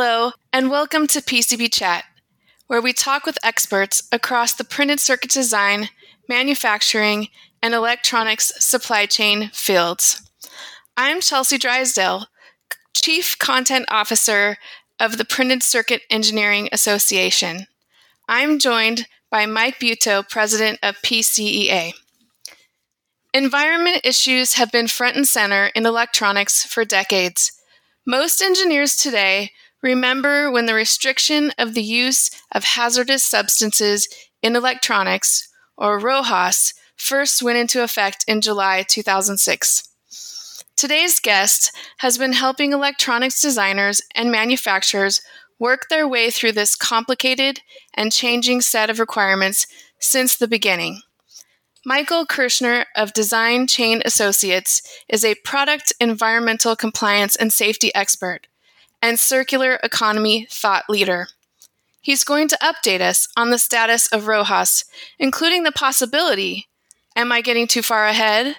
Hello, 0.00 0.30
and 0.52 0.70
welcome 0.70 1.08
to 1.08 1.20
PCB 1.20 1.72
Chat, 1.72 2.04
where 2.68 2.80
we 2.80 2.92
talk 2.92 3.26
with 3.26 3.36
experts 3.42 4.06
across 4.12 4.52
the 4.52 4.62
printed 4.62 5.00
circuit 5.00 5.32
design, 5.32 5.88
manufacturing, 6.28 7.26
and 7.60 7.74
electronics 7.74 8.52
supply 8.64 9.06
chain 9.06 9.50
fields. 9.52 10.30
I'm 10.96 11.20
Chelsea 11.20 11.58
Drysdale, 11.58 12.26
Chief 12.94 13.36
Content 13.40 13.86
Officer 13.88 14.58
of 15.00 15.18
the 15.18 15.24
Printed 15.24 15.64
Circuit 15.64 16.02
Engineering 16.10 16.68
Association. 16.70 17.66
I'm 18.28 18.60
joined 18.60 19.08
by 19.32 19.46
Mike 19.46 19.80
Buetow, 19.80 20.28
President 20.28 20.78
of 20.80 20.94
PCEA. 21.02 21.92
Environment 23.34 24.02
issues 24.04 24.54
have 24.54 24.70
been 24.70 24.86
front 24.86 25.16
and 25.16 25.26
center 25.26 25.72
in 25.74 25.84
electronics 25.84 26.62
for 26.62 26.84
decades. 26.84 27.50
Most 28.06 28.40
engineers 28.40 28.94
today 28.94 29.50
remember 29.82 30.50
when 30.50 30.66
the 30.66 30.74
restriction 30.74 31.52
of 31.58 31.74
the 31.74 31.82
use 31.82 32.30
of 32.52 32.64
hazardous 32.64 33.24
substances 33.24 34.08
in 34.42 34.56
electronics, 34.56 35.48
or 35.76 36.00
RoHS, 36.00 36.74
first 36.96 37.42
went 37.42 37.58
into 37.58 37.82
effect 37.82 38.24
in 38.26 38.40
July 38.40 38.82
2006. 38.82 39.84
Today's 40.76 41.18
guest 41.18 41.74
has 41.98 42.18
been 42.18 42.32
helping 42.32 42.72
electronics 42.72 43.40
designers 43.40 44.02
and 44.14 44.30
manufacturers 44.30 45.20
work 45.58 45.88
their 45.88 46.06
way 46.06 46.30
through 46.30 46.52
this 46.52 46.76
complicated 46.76 47.60
and 47.94 48.12
changing 48.12 48.60
set 48.60 48.90
of 48.90 49.00
requirements 49.00 49.66
since 49.98 50.36
the 50.36 50.46
beginning. 50.46 51.02
Michael 51.84 52.26
Kirschner 52.26 52.86
of 52.94 53.12
Design 53.12 53.66
Chain 53.66 54.02
Associates 54.04 54.82
is 55.08 55.24
a 55.24 55.36
product 55.36 55.92
environmental 56.00 56.76
compliance 56.76 57.34
and 57.34 57.52
safety 57.52 57.92
expert 57.94 58.46
and 59.02 59.18
circular 59.18 59.78
economy 59.82 60.46
thought 60.50 60.84
leader. 60.88 61.28
He's 62.00 62.24
going 62.24 62.48
to 62.48 62.58
update 62.62 63.00
us 63.00 63.28
on 63.36 63.50
the 63.50 63.58
status 63.58 64.06
of 64.08 64.24
RoHS, 64.24 64.84
including 65.18 65.64
the 65.64 65.72
possibility 65.72 66.68
am 67.16 67.32
I 67.32 67.40
getting 67.40 67.66
too 67.66 67.82
far 67.82 68.06
ahead? 68.06 68.56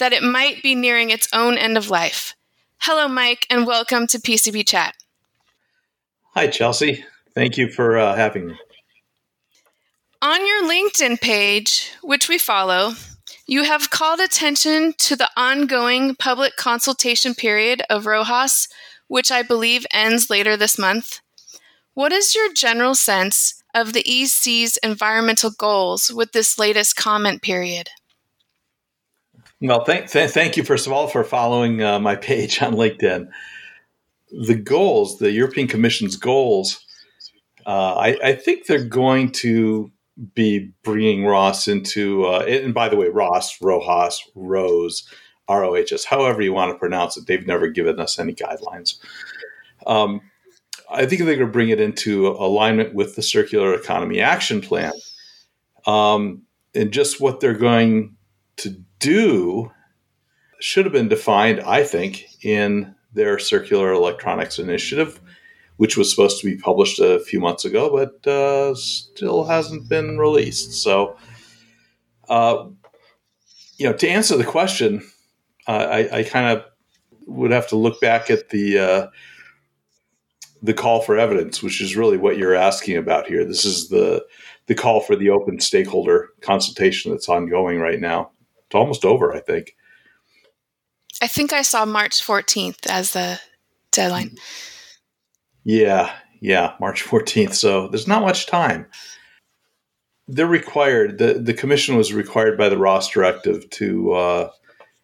that 0.00 0.12
it 0.14 0.22
might 0.22 0.62
be 0.62 0.74
nearing 0.74 1.10
its 1.10 1.28
own 1.32 1.56
end 1.56 1.76
of 1.76 1.90
life. 1.90 2.34
Hello, 2.78 3.06
Mike, 3.06 3.46
and 3.50 3.66
welcome 3.66 4.06
to 4.08 4.18
PCB 4.18 4.66
Chat. 4.66 4.96
Hi, 6.34 6.46
Chelsea. 6.46 7.04
Thank 7.34 7.58
you 7.58 7.70
for 7.70 7.98
uh, 7.98 8.16
having 8.16 8.48
me. 8.48 8.54
On 10.22 10.46
your 10.46 10.64
LinkedIn 10.64 11.20
page, 11.20 11.92
which 12.02 12.28
we 12.28 12.38
follow, 12.38 12.92
you 13.46 13.64
have 13.64 13.90
called 13.90 14.20
attention 14.20 14.94
to 14.98 15.16
the 15.16 15.28
ongoing 15.36 16.14
public 16.14 16.56
consultation 16.56 17.34
period 17.34 17.82
of 17.90 18.04
RoHS, 18.04 18.68
which 19.10 19.32
I 19.32 19.42
believe 19.42 19.84
ends 19.90 20.30
later 20.30 20.56
this 20.56 20.78
month. 20.78 21.20
What 21.94 22.12
is 22.12 22.36
your 22.36 22.52
general 22.52 22.94
sense 22.94 23.60
of 23.74 23.92
the 23.92 24.04
EC's 24.06 24.76
environmental 24.84 25.50
goals 25.50 26.12
with 26.12 26.30
this 26.30 26.60
latest 26.60 26.94
comment 26.94 27.42
period? 27.42 27.88
Well, 29.60 29.82
thank, 29.82 30.08
th- 30.08 30.30
thank 30.30 30.56
you, 30.56 30.62
first 30.62 30.86
of 30.86 30.92
all, 30.92 31.08
for 31.08 31.24
following 31.24 31.82
uh, 31.82 31.98
my 31.98 32.14
page 32.14 32.62
on 32.62 32.74
LinkedIn. 32.74 33.28
The 34.30 34.54
goals, 34.54 35.18
the 35.18 35.32
European 35.32 35.66
Commission's 35.66 36.14
goals, 36.14 36.86
uh, 37.66 37.96
I, 37.96 38.16
I, 38.22 38.34
think 38.34 38.66
they're 38.66 38.84
going 38.84 39.32
to 39.32 39.90
be 40.34 40.70
bringing 40.84 41.26
Ross 41.26 41.66
into, 41.66 42.26
uh, 42.26 42.44
and 42.46 42.72
by 42.72 42.88
the 42.88 42.96
way, 42.96 43.08
Ross, 43.08 43.60
Rojas, 43.60 44.22
Rose, 44.36 45.04
ROHS, 45.50 46.04
however 46.04 46.42
you 46.42 46.52
want 46.52 46.72
to 46.72 46.78
pronounce 46.78 47.16
it, 47.16 47.26
they've 47.26 47.46
never 47.46 47.68
given 47.68 47.98
us 47.98 48.18
any 48.18 48.34
guidelines. 48.34 48.98
Um, 49.86 50.20
I 50.90 51.06
think 51.06 51.22
they're 51.22 51.36
going 51.36 51.46
to 51.46 51.52
bring 51.52 51.68
it 51.68 51.80
into 51.80 52.28
alignment 52.28 52.94
with 52.94 53.16
the 53.16 53.22
Circular 53.22 53.74
Economy 53.74 54.20
Action 54.20 54.60
Plan. 54.60 54.92
Um, 55.86 56.42
and 56.74 56.92
just 56.92 57.20
what 57.20 57.40
they're 57.40 57.54
going 57.54 58.16
to 58.58 58.76
do 58.98 59.70
should 60.60 60.84
have 60.84 60.92
been 60.92 61.08
defined, 61.08 61.60
I 61.60 61.84
think, 61.84 62.26
in 62.42 62.94
their 63.12 63.38
circular 63.38 63.92
electronics 63.92 64.58
initiative, 64.58 65.20
which 65.76 65.96
was 65.96 66.10
supposed 66.10 66.40
to 66.40 66.46
be 66.46 66.56
published 66.56 67.00
a 67.00 67.20
few 67.20 67.40
months 67.40 67.64
ago, 67.64 67.90
but 67.90 68.30
uh, 68.30 68.74
still 68.74 69.44
hasn't 69.44 69.88
been 69.88 70.18
released. 70.18 70.72
So, 70.74 71.16
uh, 72.28 72.66
you 73.78 73.86
know, 73.86 73.94
to 73.94 74.08
answer 74.08 74.36
the 74.36 74.44
question, 74.44 75.02
I, 75.66 76.08
I 76.18 76.22
kind 76.24 76.58
of 76.58 76.64
would 77.26 77.50
have 77.50 77.68
to 77.68 77.76
look 77.76 78.00
back 78.00 78.30
at 78.30 78.50
the 78.50 78.78
uh, 78.78 79.06
the 80.62 80.74
call 80.74 81.00
for 81.00 81.18
evidence, 81.18 81.62
which 81.62 81.80
is 81.80 81.96
really 81.96 82.16
what 82.16 82.36
you're 82.36 82.54
asking 82.54 82.96
about 82.96 83.26
here. 83.26 83.44
This 83.44 83.64
is 83.64 83.88
the 83.88 84.24
the 84.66 84.74
call 84.74 85.00
for 85.00 85.16
the 85.16 85.30
open 85.30 85.60
stakeholder 85.60 86.30
consultation 86.40 87.10
that's 87.10 87.28
ongoing 87.28 87.78
right 87.78 88.00
now 88.00 88.30
it's 88.70 88.76
almost 88.76 89.04
over, 89.04 89.34
I 89.34 89.40
think. 89.40 89.74
I 91.20 91.26
think 91.26 91.52
I 91.52 91.62
saw 91.62 91.84
March 91.84 92.24
14th 92.24 92.86
as 92.88 93.12
the 93.14 93.40
deadline. 93.90 94.36
Yeah, 95.64 96.12
yeah, 96.40 96.74
March 96.78 97.04
14th. 97.04 97.54
So 97.54 97.88
there's 97.88 98.06
not 98.06 98.22
much 98.22 98.46
time. 98.46 98.86
They're 100.28 100.46
required, 100.46 101.18
the, 101.18 101.34
the 101.34 101.52
commission 101.52 101.96
was 101.96 102.12
required 102.12 102.56
by 102.56 102.68
the 102.68 102.76
RoHS 102.76 103.10
directive 103.10 103.68
to, 103.70 104.12
uh, 104.12 104.50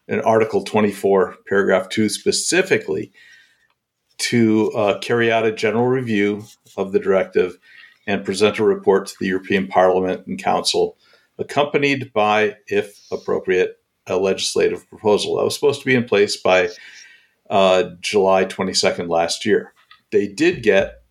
in 0.09 0.21
Article 0.21 0.63
24, 0.63 1.37
paragraph 1.49 1.89
2 1.89 2.09
specifically, 2.09 3.13
to 4.19 4.73
uh, 4.73 4.99
carry 5.01 5.31
out 5.31 5.45
a 5.45 5.53
general 5.53 5.87
review 5.87 6.45
of 6.77 6.93
the 6.93 6.99
directive 6.99 7.59
and 8.07 8.25
present 8.25 8.59
a 8.59 8.65
report 8.65 9.09
to 9.09 9.15
the 9.21 9.27
European 9.27 9.67
Parliament 9.67 10.27
and 10.27 10.43
Council 10.43 10.97
accompanied 11.39 12.13
by, 12.13 12.57
if 12.67 12.99
appropriate, 13.11 13.79
a 14.07 14.17
legislative 14.17 14.89
proposal 14.89 15.37
that 15.37 15.45
was 15.45 15.55
supposed 15.55 15.81
to 15.81 15.87
be 15.87 15.95
in 15.95 16.05
place 16.05 16.37
by 16.37 16.69
uh, 17.51 17.91
July 18.01 18.45
22nd 18.45 19.09
last 19.09 19.45
year. 19.45 19.73
They 20.13 20.29
did 20.29 20.63
get 20.63 21.03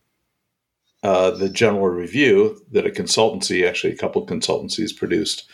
uh, 1.04 1.32
the 1.32 1.50
general 1.50 1.88
review 1.90 2.62
that 2.72 2.88
a 2.88 2.90
consultancy, 2.90 3.68
actually 3.68 3.94
a 3.94 3.98
couple 3.98 4.26
consultancies 4.26 4.96
produced, 4.96 5.48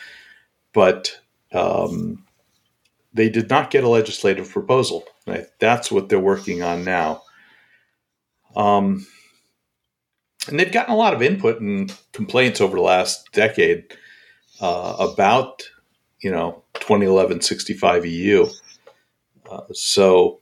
but 0.72 1.18
um, 1.52 2.24
they 3.14 3.28
did 3.28 3.50
not 3.50 3.70
get 3.70 3.84
a 3.84 3.88
legislative 3.88 4.50
proposal. 4.50 5.04
That's 5.60 5.90
what 5.90 6.08
they're 6.08 6.18
working 6.18 6.62
on 6.62 6.84
now. 6.84 7.22
Um, 8.56 9.06
and 10.48 10.58
they've 10.58 10.72
gotten 10.72 10.92
a 10.92 10.96
lot 10.96 11.14
of 11.14 11.22
input 11.22 11.60
and 11.60 11.96
complaints 12.12 12.60
over 12.60 12.76
the 12.76 12.82
last 12.82 13.30
decade 13.32 13.84
uh, 14.60 14.96
about 14.98 15.62
you 16.20 16.30
know 16.30 16.62
2011 16.74 17.40
65 17.40 18.06
EU. 18.06 18.48
Uh, 19.50 19.60
so 19.72 20.40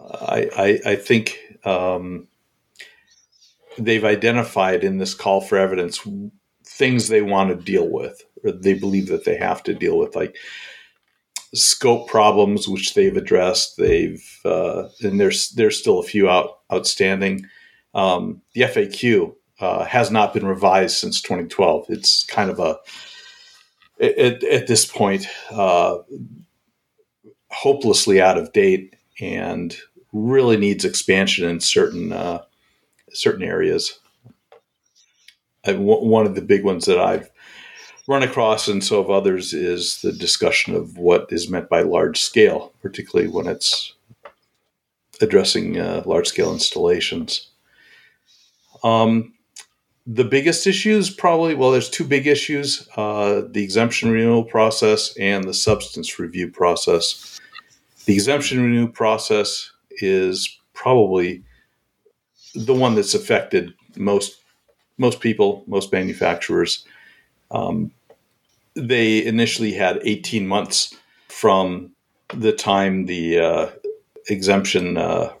uh, 0.00 0.26
I, 0.26 0.50
I, 0.56 0.90
I 0.92 0.96
think 0.96 1.38
um, 1.64 2.28
they've 3.78 4.04
identified 4.04 4.84
in 4.84 4.98
this 4.98 5.14
call 5.14 5.40
for 5.40 5.58
evidence 5.58 6.06
things 6.64 7.08
they 7.08 7.22
want 7.22 7.50
to 7.50 7.64
deal 7.64 7.88
with, 7.88 8.22
or 8.44 8.52
they 8.52 8.74
believe 8.74 9.08
that 9.08 9.24
they 9.24 9.36
have 9.36 9.62
to 9.64 9.74
deal 9.74 9.98
with, 9.98 10.14
like 10.14 10.36
scope 11.54 12.08
problems, 12.08 12.68
which 12.68 12.94
they've 12.94 13.16
addressed. 13.16 13.76
They've 13.76 14.24
uh, 14.44 14.88
and 15.02 15.20
there's 15.20 15.50
there's 15.50 15.78
still 15.78 15.98
a 15.98 16.04
few 16.04 16.28
out 16.28 16.58
outstanding. 16.72 17.46
Um, 17.94 18.42
the 18.54 18.62
FAQ 18.62 19.34
uh, 19.60 19.84
has 19.84 20.10
not 20.10 20.34
been 20.34 20.46
revised 20.46 20.96
since 20.96 21.22
2012. 21.22 21.86
It's 21.88 22.24
kind 22.24 22.50
of 22.50 22.58
a 22.58 22.78
at, 24.00 24.44
at 24.44 24.66
this 24.66 24.86
point 24.86 25.26
uh, 25.50 25.98
hopelessly 27.50 28.20
out 28.20 28.38
of 28.38 28.52
date 28.52 28.94
and 29.20 29.76
really 30.12 30.56
needs 30.56 30.84
expansion 30.84 31.48
in 31.48 31.60
certain 31.60 32.12
uh, 32.12 32.42
certain 33.12 33.42
areas. 33.42 33.98
One 35.66 36.26
of 36.26 36.34
the 36.34 36.40
big 36.40 36.64
ones 36.64 36.86
that 36.86 36.98
I've 36.98 37.30
run 38.08 38.22
across, 38.22 38.66
and 38.66 38.82
so 38.82 39.02
have 39.02 39.10
others, 39.10 39.52
is 39.52 40.00
the 40.00 40.10
discussion 40.10 40.74
of 40.74 40.96
what 40.96 41.28
is 41.30 41.50
meant 41.50 41.68
by 41.68 41.82
large 41.82 42.18
scale, 42.18 42.72
particularly 42.82 43.30
when 43.30 43.46
it's 43.46 43.92
addressing 45.20 45.78
uh, 45.78 46.02
large 46.06 46.26
scale 46.26 46.52
installations. 46.52 47.50
Um, 48.82 49.34
the 50.06 50.24
biggest 50.24 50.66
issues 50.66 51.10
probably 51.10 51.54
well 51.54 51.70
there's 51.70 51.90
two 51.90 52.04
big 52.04 52.26
issues 52.26 52.88
uh, 52.96 53.42
the 53.50 53.62
exemption 53.62 54.10
renewal 54.10 54.42
process 54.42 55.14
and 55.18 55.44
the 55.44 55.52
substance 55.52 56.18
review 56.18 56.50
process 56.50 57.38
the 58.06 58.14
exemption 58.14 58.62
renewal 58.62 58.88
process 58.88 59.70
is 60.00 60.58
probably 60.72 61.42
the 62.54 62.72
one 62.72 62.94
that's 62.94 63.12
affected 63.12 63.74
most 63.96 64.40
most 64.96 65.20
people 65.20 65.62
most 65.66 65.92
manufacturers 65.92 66.86
um, 67.50 67.90
they 68.78 69.24
initially 69.24 69.72
had 69.72 70.00
18 70.02 70.46
months 70.46 70.94
from 71.28 71.92
the 72.34 72.52
time 72.52 73.06
the 73.06 73.38
uh, 73.38 73.70
exemption 74.28 74.96
uh, 74.96 75.32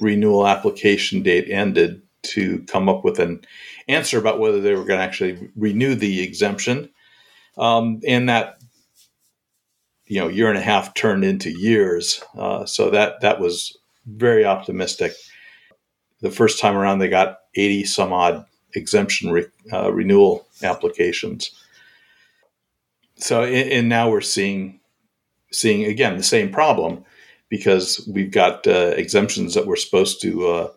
renewal 0.00 0.46
application 0.46 1.22
date 1.22 1.48
ended 1.50 2.02
to 2.22 2.62
come 2.68 2.88
up 2.88 3.04
with 3.04 3.18
an 3.18 3.44
answer 3.88 4.18
about 4.18 4.40
whether 4.40 4.60
they 4.60 4.74
were 4.74 4.84
going 4.84 4.98
to 4.98 5.04
actually 5.04 5.50
renew 5.56 5.94
the 5.94 6.22
exemption. 6.22 6.90
Um, 7.56 8.00
and 8.06 8.28
that 8.28 8.60
you 10.06 10.20
know 10.20 10.28
year 10.28 10.48
and 10.48 10.58
a 10.58 10.62
half 10.62 10.94
turned 10.94 11.24
into 11.24 11.50
years. 11.50 12.22
Uh, 12.36 12.66
so 12.66 12.90
that 12.90 13.20
that 13.20 13.40
was 13.40 13.76
very 14.06 14.44
optimistic. 14.44 15.12
The 16.20 16.30
first 16.30 16.60
time 16.60 16.76
around, 16.76 16.98
they 16.98 17.08
got 17.08 17.38
80 17.54 17.84
some 17.84 18.12
odd 18.12 18.44
exemption 18.74 19.30
re, 19.30 19.46
uh, 19.72 19.92
renewal 19.92 20.46
applications. 20.62 21.50
So 23.20 23.44
and, 23.44 23.88
now 23.88 24.10
we're 24.10 24.20
seeing 24.20 24.80
seeing 25.52 25.84
again 25.84 26.16
the 26.16 26.22
same 26.22 26.50
problem 26.50 27.04
because 27.48 28.08
we've 28.12 28.30
got 28.30 28.66
uh, 28.66 28.94
exemptions 28.96 29.54
that 29.54 29.66
we're 29.66 29.76
supposed 29.76 30.20
to 30.22 30.46
uh, 30.48 30.68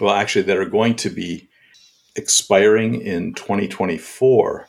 well 0.00 0.14
actually 0.14 0.42
that 0.42 0.56
are 0.56 0.68
going 0.68 0.96
to 0.96 1.10
be 1.10 1.48
expiring 2.16 3.00
in 3.00 3.34
2024 3.34 4.66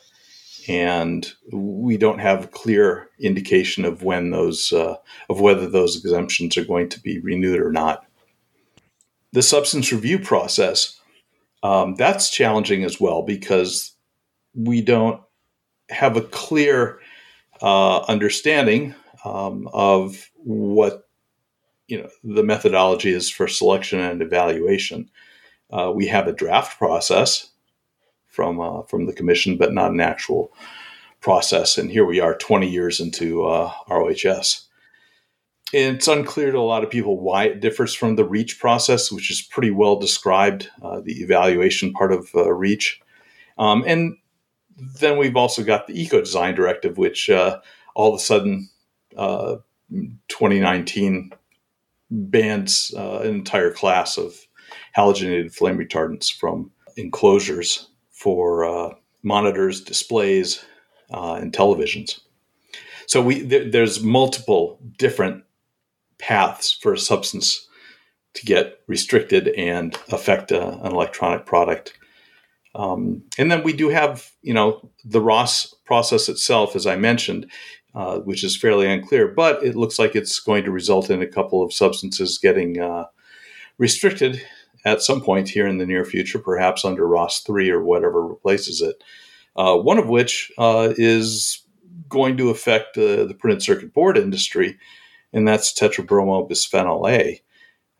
and 0.68 1.32
we 1.52 1.96
don't 1.96 2.20
have 2.20 2.52
clear 2.52 3.08
indication 3.18 3.84
of 3.84 4.02
when 4.02 4.30
those 4.30 4.72
uh, 4.72 4.96
of 5.28 5.40
whether 5.40 5.68
those 5.68 5.96
exemptions 5.96 6.56
are 6.56 6.64
going 6.64 6.88
to 6.88 7.00
be 7.00 7.18
renewed 7.20 7.60
or 7.60 7.72
not. 7.72 8.06
The 9.32 9.42
substance 9.42 9.90
review 9.92 10.18
process 10.18 11.00
um, 11.62 11.94
that's 11.96 12.30
challenging 12.30 12.84
as 12.84 13.00
well 13.00 13.22
because 13.22 13.94
we 14.54 14.82
don't 14.82 15.20
have 15.92 16.16
a 16.16 16.22
clear 16.22 16.98
uh, 17.60 18.00
understanding 18.08 18.94
um, 19.24 19.68
of 19.72 20.30
what 20.36 21.08
you 21.86 22.00
know 22.00 22.08
the 22.24 22.42
methodology 22.42 23.10
is 23.10 23.30
for 23.30 23.46
selection 23.46 24.00
and 24.00 24.22
evaluation. 24.22 25.10
Uh, 25.70 25.92
we 25.94 26.06
have 26.06 26.26
a 26.26 26.32
draft 26.32 26.78
process 26.78 27.50
from 28.26 28.60
uh, 28.60 28.82
from 28.82 29.06
the 29.06 29.12
commission, 29.12 29.56
but 29.56 29.72
not 29.72 29.90
an 29.92 30.00
actual 30.00 30.52
process. 31.20 31.78
And 31.78 31.90
here 31.90 32.04
we 32.04 32.20
are, 32.20 32.36
20 32.36 32.68
years 32.68 33.00
into 33.00 33.44
uh, 33.44 33.72
ROHS. 33.88 34.68
And 35.72 35.96
it's 35.96 36.08
unclear 36.08 36.52
to 36.52 36.58
a 36.58 36.60
lot 36.60 36.84
of 36.84 36.90
people 36.90 37.18
why 37.18 37.44
it 37.44 37.60
differs 37.60 37.94
from 37.94 38.16
the 38.16 38.24
REACH 38.24 38.58
process, 38.58 39.10
which 39.10 39.30
is 39.30 39.40
pretty 39.40 39.70
well 39.70 39.96
described, 39.96 40.68
uh, 40.82 41.00
the 41.00 41.22
evaluation 41.22 41.92
part 41.94 42.12
of 42.12 42.28
uh, 42.34 42.52
REACH. 42.52 43.00
Um, 43.56 43.82
and 43.86 44.16
then 44.76 45.18
we've 45.18 45.36
also 45.36 45.62
got 45.62 45.86
the 45.86 46.00
Eco 46.00 46.20
Design 46.20 46.54
Directive, 46.54 46.98
which 46.98 47.30
uh, 47.30 47.60
all 47.94 48.14
of 48.14 48.20
a 48.20 48.22
sudden, 48.22 48.68
uh, 49.16 49.56
2019 50.28 51.32
bans 52.10 52.94
uh, 52.96 53.18
an 53.18 53.28
entire 53.34 53.70
class 53.70 54.16
of 54.16 54.34
halogenated 54.96 55.54
flame 55.54 55.78
retardants 55.78 56.32
from 56.34 56.70
enclosures 56.96 57.88
for 58.10 58.64
uh, 58.64 58.94
monitors, 59.22 59.80
displays, 59.80 60.64
uh, 61.12 61.34
and 61.34 61.52
televisions. 61.52 62.20
So 63.06 63.22
we 63.22 63.46
th- 63.46 63.72
there's 63.72 64.02
multiple 64.02 64.78
different 64.98 65.44
paths 66.18 66.72
for 66.72 66.92
a 66.94 66.98
substance 66.98 67.66
to 68.34 68.46
get 68.46 68.80
restricted 68.86 69.48
and 69.48 69.96
affect 70.10 70.52
a, 70.52 70.68
an 70.68 70.92
electronic 70.92 71.44
product. 71.44 71.98
Um, 72.74 73.22
and 73.38 73.50
then 73.50 73.62
we 73.62 73.72
do 73.72 73.90
have, 73.90 74.30
you 74.42 74.54
know, 74.54 74.90
the 75.04 75.20
RoHS 75.20 75.74
process 75.84 76.28
itself, 76.28 76.74
as 76.74 76.86
I 76.86 76.96
mentioned, 76.96 77.50
uh, 77.94 78.20
which 78.20 78.42
is 78.42 78.56
fairly 78.56 78.90
unclear, 78.90 79.28
but 79.28 79.62
it 79.62 79.76
looks 79.76 79.98
like 79.98 80.16
it's 80.16 80.40
going 80.40 80.64
to 80.64 80.70
result 80.70 81.10
in 81.10 81.20
a 81.20 81.26
couple 81.26 81.62
of 81.62 81.72
substances 81.72 82.38
getting 82.38 82.80
uh, 82.80 83.04
restricted 83.78 84.42
at 84.84 85.02
some 85.02 85.20
point 85.20 85.48
here 85.48 85.66
in 85.66 85.78
the 85.78 85.86
near 85.86 86.04
future, 86.04 86.38
perhaps 86.38 86.84
under 86.84 87.06
RoHS 87.06 87.44
3 87.44 87.70
or 87.70 87.82
whatever 87.82 88.26
replaces 88.26 88.80
it. 88.80 89.02
Uh, 89.54 89.76
one 89.76 89.98
of 89.98 90.08
which 90.08 90.50
uh, 90.56 90.94
is 90.96 91.62
going 92.08 92.36
to 92.38 92.50
affect 92.50 92.96
uh, 92.96 93.24
the 93.26 93.36
printed 93.38 93.62
circuit 93.62 93.92
board 93.92 94.16
industry, 94.16 94.78
and 95.32 95.46
that's 95.46 95.78
tetrabromobisphenol 95.78 97.10
A. 97.10 97.42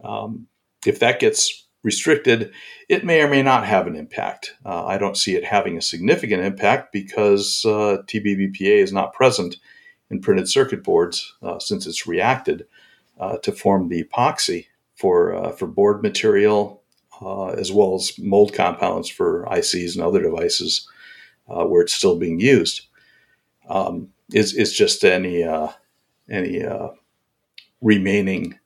Um, 0.02 0.46
if 0.86 0.98
that 1.00 1.20
gets 1.20 1.61
restricted, 1.82 2.52
it 2.88 3.04
may 3.04 3.22
or 3.22 3.28
may 3.28 3.42
not 3.42 3.66
have 3.66 3.86
an 3.86 3.96
impact. 3.96 4.54
Uh, 4.64 4.84
I 4.86 4.98
don't 4.98 5.16
see 5.16 5.34
it 5.34 5.44
having 5.44 5.76
a 5.76 5.82
significant 5.82 6.42
impact 6.42 6.92
because 6.92 7.64
uh, 7.64 8.02
TBBPA 8.06 8.82
is 8.82 8.92
not 8.92 9.14
present 9.14 9.56
in 10.10 10.20
printed 10.20 10.48
circuit 10.48 10.84
boards 10.84 11.34
uh, 11.42 11.58
since 11.58 11.86
it's 11.86 12.06
reacted 12.06 12.66
to 13.42 13.52
form 13.52 13.88
the 13.88 14.02
epoxy 14.02 14.66
for 15.02 15.34
uh, 15.34 15.50
for 15.50 15.66
board 15.66 16.00
material, 16.00 16.82
uh, 17.20 17.48
as 17.48 17.72
well 17.72 17.96
as 17.96 18.16
mold 18.18 18.54
compounds 18.54 19.08
for 19.08 19.44
ICs 19.50 19.96
and 19.96 20.04
other 20.04 20.22
devices 20.22 20.88
uh, 21.48 21.64
where 21.64 21.82
it's 21.82 21.92
still 21.92 22.16
being 22.16 22.38
used. 22.38 22.86
Um, 23.68 24.10
is 24.32 24.54
is 24.54 24.72
just 24.72 25.04
any 25.04 25.42
uh, 25.42 25.68
any 26.30 26.64
uh, 26.64 26.90
remaining 27.80 28.60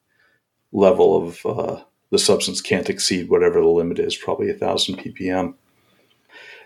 level 0.72 1.16
of 1.16 1.46
uh, 1.46 1.82
the 2.11 2.19
substance 2.19 2.61
can't 2.61 2.88
exceed 2.88 3.29
whatever 3.29 3.61
the 3.61 3.67
limit 3.67 3.99
is, 3.99 4.17
probably 4.17 4.50
a 4.50 4.55
thousand 4.55 4.99
ppm. 4.99 5.55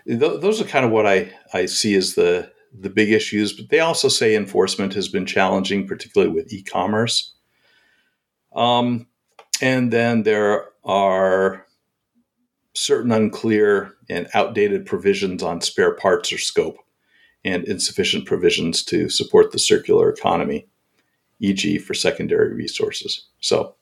Th- 0.07 0.41
those 0.41 0.61
are 0.61 0.65
kind 0.65 0.85
of 0.85 0.91
what 0.91 1.05
I, 1.05 1.31
I 1.53 1.65
see 1.65 1.95
as 1.95 2.15
the 2.15 2.51
the 2.73 2.89
big 2.89 3.11
issues, 3.11 3.51
but 3.51 3.69
they 3.69 3.81
also 3.81 4.07
say 4.07 4.33
enforcement 4.33 4.93
has 4.93 5.09
been 5.09 5.25
challenging, 5.25 5.85
particularly 5.85 6.33
with 6.33 6.53
e-commerce. 6.53 7.33
Um, 8.55 9.07
and 9.61 9.91
then 9.91 10.23
there 10.23 10.69
are 10.85 11.65
certain 12.73 13.11
unclear 13.11 13.93
and 14.09 14.29
outdated 14.33 14.85
provisions 14.85 15.43
on 15.43 15.59
spare 15.59 15.93
parts 15.93 16.31
or 16.31 16.37
scope, 16.37 16.77
and 17.43 17.65
insufficient 17.65 18.25
provisions 18.25 18.83
to 18.83 19.09
support 19.09 19.51
the 19.51 19.59
circular 19.59 20.09
economy, 20.09 20.67
e.g., 21.39 21.77
for 21.79 21.93
secondary 21.93 22.53
resources. 22.53 23.27
So 23.41 23.75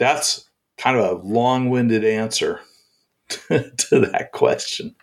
that's 0.00 0.48
kind 0.78 0.96
of 0.96 1.04
a 1.04 1.22
long 1.22 1.68
winded 1.68 2.04
answer 2.04 2.60
to 3.28 3.68
that 3.90 4.30
question. 4.32 4.96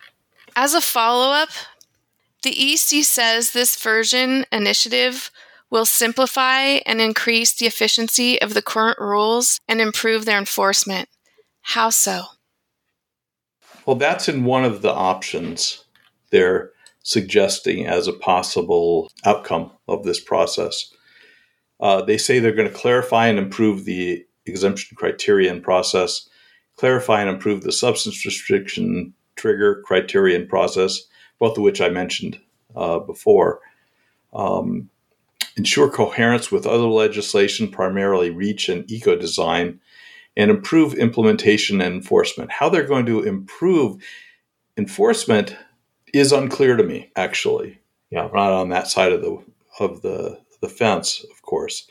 As 0.56 0.74
a 0.74 0.80
follow 0.80 1.32
up, 1.32 1.50
the 2.42 2.72
EC 2.72 3.04
says 3.04 3.52
this 3.52 3.80
version 3.80 4.44
initiative 4.50 5.30
will 5.70 5.84
simplify 5.84 6.80
and 6.84 7.00
increase 7.00 7.52
the 7.52 7.66
efficiency 7.66 8.42
of 8.42 8.54
the 8.54 8.62
current 8.62 8.98
rules 8.98 9.60
and 9.68 9.80
improve 9.80 10.24
their 10.24 10.38
enforcement. 10.38 11.08
How 11.60 11.90
so? 11.90 12.24
Well, 13.86 13.96
that's 13.96 14.28
in 14.28 14.44
one 14.44 14.64
of 14.64 14.82
the 14.82 14.92
options 14.92 15.84
they're 16.30 16.72
suggesting 17.04 17.86
as 17.86 18.08
a 18.08 18.12
possible 18.12 19.12
outcome 19.24 19.70
of 19.86 20.04
this 20.04 20.20
process. 20.20 20.92
Uh, 21.78 22.02
they 22.02 22.18
say 22.18 22.38
they're 22.38 22.52
going 22.52 22.68
to 22.68 22.74
clarify 22.74 23.28
and 23.28 23.38
improve 23.38 23.84
the 23.84 24.26
exemption 24.48 24.96
criteria 24.96 25.50
and 25.50 25.62
process, 25.62 26.28
clarify 26.76 27.20
and 27.20 27.30
improve 27.30 27.62
the 27.62 27.72
substance 27.72 28.24
restriction 28.24 29.12
trigger 29.36 29.82
criteria 29.84 30.36
and 30.36 30.48
process, 30.48 31.02
both 31.38 31.56
of 31.56 31.62
which 31.62 31.80
I 31.80 31.88
mentioned 31.88 32.40
uh, 32.76 32.98
before. 32.98 33.60
Um, 34.32 34.90
ensure 35.56 35.90
coherence 35.90 36.52
with 36.52 36.66
other 36.66 36.86
legislation, 36.86 37.68
primarily 37.68 38.30
REACH 38.30 38.68
and 38.68 38.90
eco 38.90 39.16
design, 39.16 39.80
and 40.36 40.50
improve 40.50 40.94
implementation 40.94 41.80
and 41.80 41.94
enforcement. 41.94 42.52
How 42.52 42.68
they're 42.68 42.84
going 42.84 43.06
to 43.06 43.22
improve 43.22 44.02
enforcement 44.76 45.56
is 46.14 46.32
unclear 46.32 46.76
to 46.76 46.84
me, 46.84 47.10
actually. 47.16 47.80
Yeah, 48.10 48.28
not 48.32 48.52
on 48.52 48.68
that 48.70 48.88
side 48.88 49.12
of 49.12 49.20
the 49.20 49.42
of 49.80 50.02
the 50.02 50.40
the 50.60 50.68
fence, 50.68 51.24
of 51.30 51.42
course, 51.42 51.86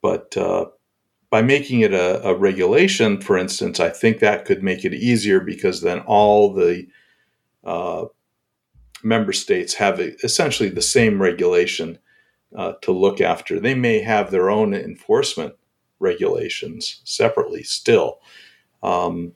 but 0.00 0.36
uh, 0.36 0.66
by 1.34 1.42
making 1.42 1.80
it 1.80 1.92
a, 1.92 2.24
a, 2.28 2.32
regulation, 2.32 3.20
for 3.20 3.36
instance, 3.36 3.80
I 3.80 3.88
think 3.88 4.20
that 4.20 4.44
could 4.44 4.62
make 4.62 4.84
it 4.84 4.94
easier 4.94 5.40
because 5.40 5.80
then 5.80 5.98
all 5.98 6.54
the 6.54 6.86
uh, 7.64 8.04
member 9.02 9.32
states 9.32 9.74
have 9.74 9.98
essentially 9.98 10.68
the 10.68 10.80
same 10.80 11.20
regulation 11.20 11.98
uh, 12.54 12.74
to 12.82 12.92
look 12.92 13.20
after. 13.20 13.58
They 13.58 13.74
may 13.74 13.98
have 13.98 14.30
their 14.30 14.48
own 14.48 14.74
enforcement 14.74 15.56
regulations 15.98 17.00
separately 17.02 17.64
still, 17.64 18.20
um, 18.84 19.32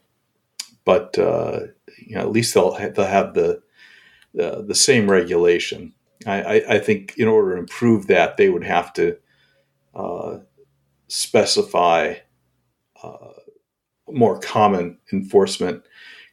but 0.84 1.18
uh, 1.18 1.62
you 1.96 2.14
know, 2.14 2.20
at 2.20 2.30
least 2.30 2.54
they'll 2.54 2.74
ha- 2.74 2.90
they'll 2.94 3.06
have 3.06 3.34
the 3.34 3.60
the, 4.34 4.62
the 4.64 4.76
same 4.76 5.10
regulation. 5.10 5.94
I, 6.24 6.42
I, 6.42 6.74
I, 6.74 6.78
think 6.78 7.14
in 7.16 7.26
order 7.26 7.56
to 7.56 7.60
improve 7.60 8.06
that, 8.06 8.36
they 8.36 8.50
would 8.50 8.62
have 8.62 8.92
to 8.92 9.16
uh, 9.96 10.38
specify 11.08 12.14
uh, 13.02 13.32
more 14.08 14.38
common 14.38 14.98
enforcement 15.12 15.82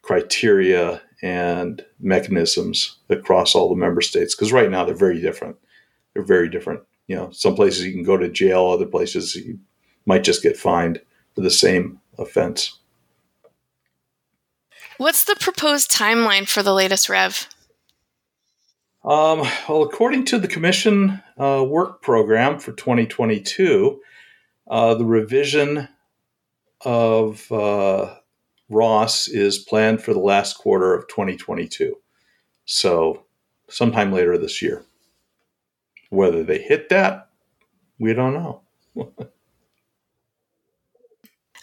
criteria 0.01 1.01
and 1.21 1.83
mechanisms 1.99 2.97
across 3.09 3.55
all 3.55 3.69
the 3.69 3.75
member 3.75 4.01
states 4.01 4.35
because 4.35 4.51
right 4.51 4.69
now 4.69 4.85
they're 4.85 4.93
very 4.93 5.19
different 5.19 5.57
they're 6.15 6.23
very 6.23 6.49
different. 6.49 6.81
You 7.07 7.15
know, 7.15 7.29
some 7.31 7.53
places 7.53 7.85
you 7.85 7.91
can 7.91 8.03
go 8.03 8.17
to 8.17 8.27
jail, 8.29 8.65
other 8.65 8.87
places 8.87 9.35
you 9.35 9.59
might 10.07 10.23
just 10.23 10.41
get 10.41 10.57
fined 10.57 11.01
for 11.35 11.41
the 11.41 11.51
same 11.51 11.99
offense. 12.17 12.79
What's 14.97 15.25
the 15.25 15.35
proposed 15.35 15.91
timeline 15.91 16.47
for 16.47 16.63
the 16.63 16.73
latest 16.73 17.09
rev? 17.09 17.47
Um, 19.03 19.41
well, 19.69 19.83
according 19.83 20.25
to 20.25 20.39
the 20.39 20.47
Commission 20.47 21.21
uh, 21.37 21.63
work 21.67 22.01
program 22.01 22.57
for 22.59 22.71
2022, 22.71 24.01
uh, 24.67 24.95
the 24.95 25.05
revision 25.05 25.87
of 26.81 27.51
uh, 27.51 28.15
RoHS 28.71 29.29
is 29.29 29.59
planned 29.59 30.01
for 30.01 30.13
the 30.13 30.19
last 30.19 30.57
quarter 30.57 30.93
of 30.93 31.07
2022. 31.07 31.95
So, 32.65 33.25
sometime 33.69 34.11
later 34.11 34.37
this 34.37 34.61
year. 34.61 34.85
Whether 36.09 36.43
they 36.43 36.59
hit 36.59 36.89
that, 36.89 37.29
we 37.99 38.13
don't 38.13 38.33
know. 38.33 38.61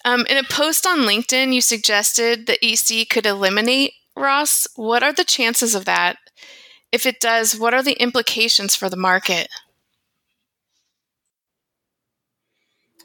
um, 0.05 0.27
in 0.27 0.37
a 0.37 0.45
post 0.45 0.87
on 0.87 1.01
LinkedIn, 1.01 1.53
you 1.53 1.61
suggested 1.61 2.47
the 2.47 2.59
EC 2.65 3.09
could 3.09 3.27
eliminate 3.27 3.93
RoHS. 4.17 4.69
What 4.77 5.03
are 5.03 5.13
the 5.13 5.25
chances 5.25 5.75
of 5.75 5.85
that? 5.87 6.19
If 6.91 7.07
it 7.07 7.21
does, 7.21 7.59
what 7.59 7.73
are 7.75 7.83
the 7.83 8.01
implications 8.01 8.77
for 8.77 8.89
the 8.91 8.97
market? 8.97 9.49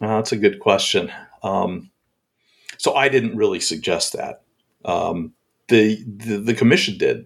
Uh, 0.01 0.18
that's 0.18 0.32
a 0.32 0.38
good 0.38 0.60
question. 0.60 1.12
Um, 1.44 1.89
so 2.77 2.94
I 2.94 3.10
didn't 3.10 3.36
really 3.36 3.60
suggest 3.60 4.13
that. 4.13 4.44
Um, 4.86 5.34
the, 5.68 6.04
the, 6.06 6.38
the 6.38 6.54
commission 6.54 6.98
did. 6.98 7.25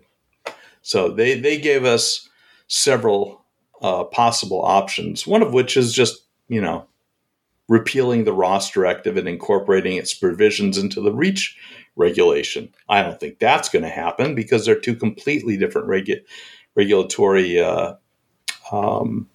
So 0.82 1.10
they 1.10 1.40
they 1.40 1.60
gave 1.60 1.86
us 1.86 2.28
several 2.68 3.46
uh, 3.82 4.06
possible 4.06 4.62
options. 4.64 5.28
One 5.28 5.42
of 5.42 5.54
which 5.54 5.78
is 5.78 5.94
just 5.94 6.24
you 6.48 6.62
know 6.62 6.88
repealing 7.68 8.24
the 8.24 8.34
RoHS 8.34 8.74
directive 8.74 9.16
and 9.16 9.28
incorporating 9.28 9.96
its 9.96 10.14
provisions 10.14 10.78
into 10.78 11.00
the 11.00 11.14
REACH 11.14 11.58
regulation. 11.96 12.74
I 12.90 13.02
don't 13.02 13.20
think 13.20 13.40
that's 13.40 13.70
going 13.70 13.84
to 13.84 13.90
happen 13.90 14.36
because 14.36 14.66
they're 14.66 14.80
two 14.80 14.96
completely 14.96 15.56
different 15.56 15.88
regu- 15.88 16.24
regulatory 16.76 17.62
uh, 17.62 17.94
um, 18.72 19.30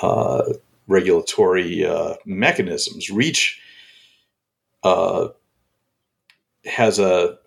uh, 0.00 0.54
regulatory 0.86 1.84
uh, 1.84 2.14
mechanisms. 2.24 3.10
REACH 3.10 3.60
uh, 4.82 5.28
has 6.64 6.98
a 6.98 7.38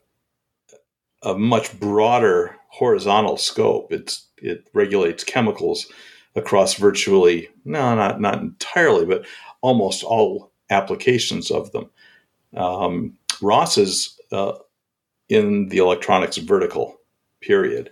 a 1.24 1.38
much 1.38 1.77
broader 1.79 2.56
horizontal 2.70 3.38
scope. 3.38 3.91
It's 3.91 4.27
it 4.38 4.67
regulates 4.74 5.24
chemicals 5.24 5.91
across 6.36 6.75
virtually 6.75 7.50
no, 7.65 7.96
not 7.96 8.22
not 8.22 8.39
entirely, 8.39 9.06
but 9.06 9.25
almost 9.62 10.03
all 10.03 10.51
applications 10.70 11.51
of 11.51 11.72
them. 11.72 11.89
Um, 12.56 13.17
RoHS 13.41 13.77
is 13.77 14.20
uh, 14.32 14.53
in 15.29 15.70
the 15.70 15.77
electronics 15.77 16.38
vertical. 16.38 16.96
Period. 17.41 17.91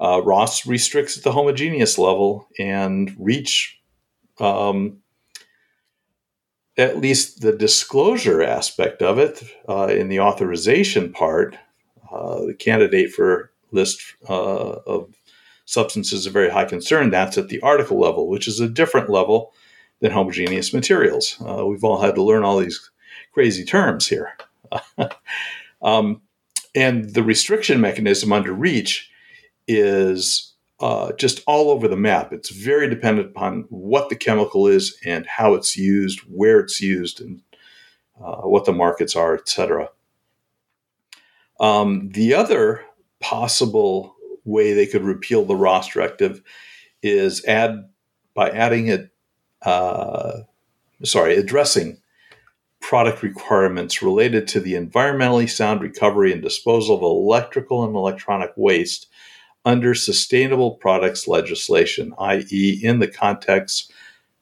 Uh, 0.00 0.20
RoHS 0.20 0.66
restricts 0.66 1.16
at 1.16 1.24
the 1.24 1.32
homogeneous 1.32 1.98
level, 1.98 2.48
and 2.58 3.14
REACH, 3.18 3.80
um, 4.38 4.98
at 6.76 6.98
least 6.98 7.40
the 7.40 7.52
disclosure 7.52 8.42
aspect 8.42 9.02
of 9.02 9.18
it 9.18 9.42
uh, 9.68 9.86
in 9.86 10.08
the 10.08 10.20
authorization 10.20 11.12
part, 11.12 11.56
uh, 12.10 12.46
the 12.46 12.54
candidate 12.54 13.12
for 13.12 13.50
list 13.70 14.00
uh, 14.28 14.78
of 14.86 15.14
substances 15.64 16.26
of 16.26 16.32
very 16.32 16.50
high 16.50 16.64
concern. 16.64 17.10
That's 17.10 17.38
at 17.38 17.48
the 17.48 17.60
article 17.60 17.98
level, 17.98 18.28
which 18.28 18.48
is 18.48 18.60
a 18.60 18.68
different 18.68 19.10
level 19.10 19.52
than 20.00 20.12
homogeneous 20.12 20.72
materials. 20.72 21.36
Uh, 21.40 21.64
we've 21.66 21.84
all 21.84 22.00
had 22.00 22.14
to 22.16 22.22
learn 22.22 22.42
all 22.42 22.58
these 22.58 22.90
crazy 23.32 23.64
terms 23.64 24.08
here. 24.08 24.36
um, 25.82 26.20
and 26.74 27.14
the 27.14 27.22
restriction 27.22 27.80
mechanism 27.80 28.32
under 28.32 28.52
REACH 28.52 29.10
is 29.68 30.51
uh, 30.82 31.12
just 31.12 31.42
all 31.46 31.70
over 31.70 31.86
the 31.86 31.96
map. 31.96 32.32
It's 32.32 32.50
very 32.50 32.90
dependent 32.90 33.28
upon 33.28 33.66
what 33.70 34.08
the 34.08 34.16
chemical 34.16 34.66
is 34.66 34.98
and 35.04 35.24
how 35.26 35.54
it's 35.54 35.76
used, 35.76 36.18
where 36.20 36.58
it's 36.58 36.80
used, 36.80 37.20
and 37.20 37.40
uh, 38.20 38.42
what 38.42 38.64
the 38.64 38.72
markets 38.72 39.14
are, 39.14 39.32
etc. 39.32 39.90
Um, 41.60 42.10
the 42.10 42.34
other 42.34 42.84
possible 43.20 44.16
way 44.44 44.72
they 44.72 44.86
could 44.86 45.04
repeal 45.04 45.44
the 45.44 45.54
RoHS 45.54 45.92
directive 45.92 46.42
is 47.00 47.44
add 47.44 47.88
by 48.34 48.50
adding 48.50 48.88
it, 48.88 49.10
uh, 49.62 50.40
sorry, 51.04 51.36
addressing 51.36 51.98
product 52.80 53.22
requirements 53.22 54.02
related 54.02 54.48
to 54.48 54.58
the 54.58 54.74
environmentally 54.74 55.48
sound 55.48 55.80
recovery 55.80 56.32
and 56.32 56.42
disposal 56.42 56.96
of 56.96 57.02
electrical 57.02 57.84
and 57.84 57.94
electronic 57.94 58.50
waste 58.56 59.06
under 59.64 59.94
sustainable 59.94 60.72
products 60.72 61.28
legislation, 61.28 62.12
i.e., 62.18 62.80
in 62.82 62.98
the 62.98 63.08
context 63.08 63.92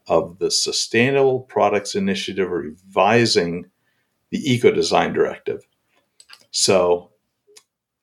of 0.06 0.38
the 0.38 0.50
Sustainable 0.50 1.40
Products 1.40 1.94
Initiative 1.94 2.50
revising 2.50 3.66
the 4.30 4.52
Eco 4.52 4.70
Design 4.70 5.12
Directive. 5.12 5.62
So 6.50 7.10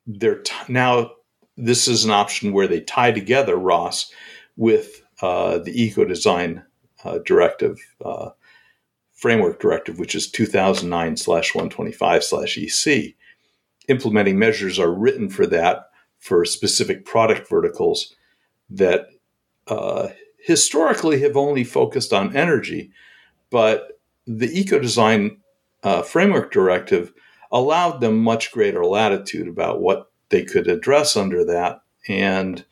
they're 0.06 0.40
t- 0.40 0.54
now 0.68 1.10
this 1.56 1.88
is 1.88 2.04
an 2.04 2.10
option 2.10 2.52
where 2.52 2.68
they 2.68 2.80
tie 2.80 3.10
together 3.12 3.56
RoHS 3.56 4.10
with 4.56 5.02
uh, 5.20 5.58
the 5.58 5.82
Eco 5.82 6.04
Design 6.04 6.62
uh, 7.04 7.18
Directive 7.26 7.78
uh, 8.04 8.30
framework 9.12 9.60
directive, 9.60 9.98
which 9.98 10.14
is 10.14 10.30
2009 10.30 11.16
slash 11.16 11.54
125 11.54 12.24
slash 12.24 12.56
EC. 12.56 13.14
Implementing 13.88 14.38
measures 14.38 14.78
are 14.78 14.92
written 14.92 15.28
for 15.28 15.46
that 15.46 15.87
for 16.18 16.44
specific 16.44 17.04
product 17.04 17.48
verticals 17.48 18.14
that 18.70 19.08
uh, 19.68 20.08
historically 20.38 21.20
have 21.20 21.36
only 21.36 21.64
focused 21.64 22.12
on 22.12 22.36
energy, 22.36 22.90
but 23.50 24.00
the 24.26 24.50
eco 24.58 24.78
design 24.78 25.38
uh, 25.82 26.02
framework 26.02 26.52
directive 26.52 27.12
allowed 27.50 28.00
them 28.00 28.18
much 28.18 28.52
greater 28.52 28.84
latitude 28.84 29.48
about 29.48 29.80
what 29.80 30.10
they 30.28 30.44
could 30.44 30.68
address 30.68 31.16
under 31.16 31.44
that. 31.44 31.80
And 32.08 32.64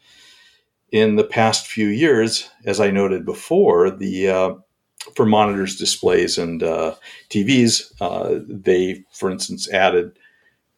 in 0.93 1.17
the 1.17 1.25
past 1.25 1.67
few 1.67 1.89
years, 1.89 2.51
as 2.65 2.81
I 2.81 2.91
noted 2.91 3.25
before, 3.25 3.91
the 3.91 4.29
uh, 4.29 4.55
for 5.15 5.27
monitors, 5.27 5.77
displays, 5.77 6.37
and 6.39 6.63
uh, 6.63 6.95
TVs, 7.31 7.93
uh, 8.01 8.41
they, 8.49 9.05
for 9.13 9.31
instance, 9.31 9.71
added 9.71 10.19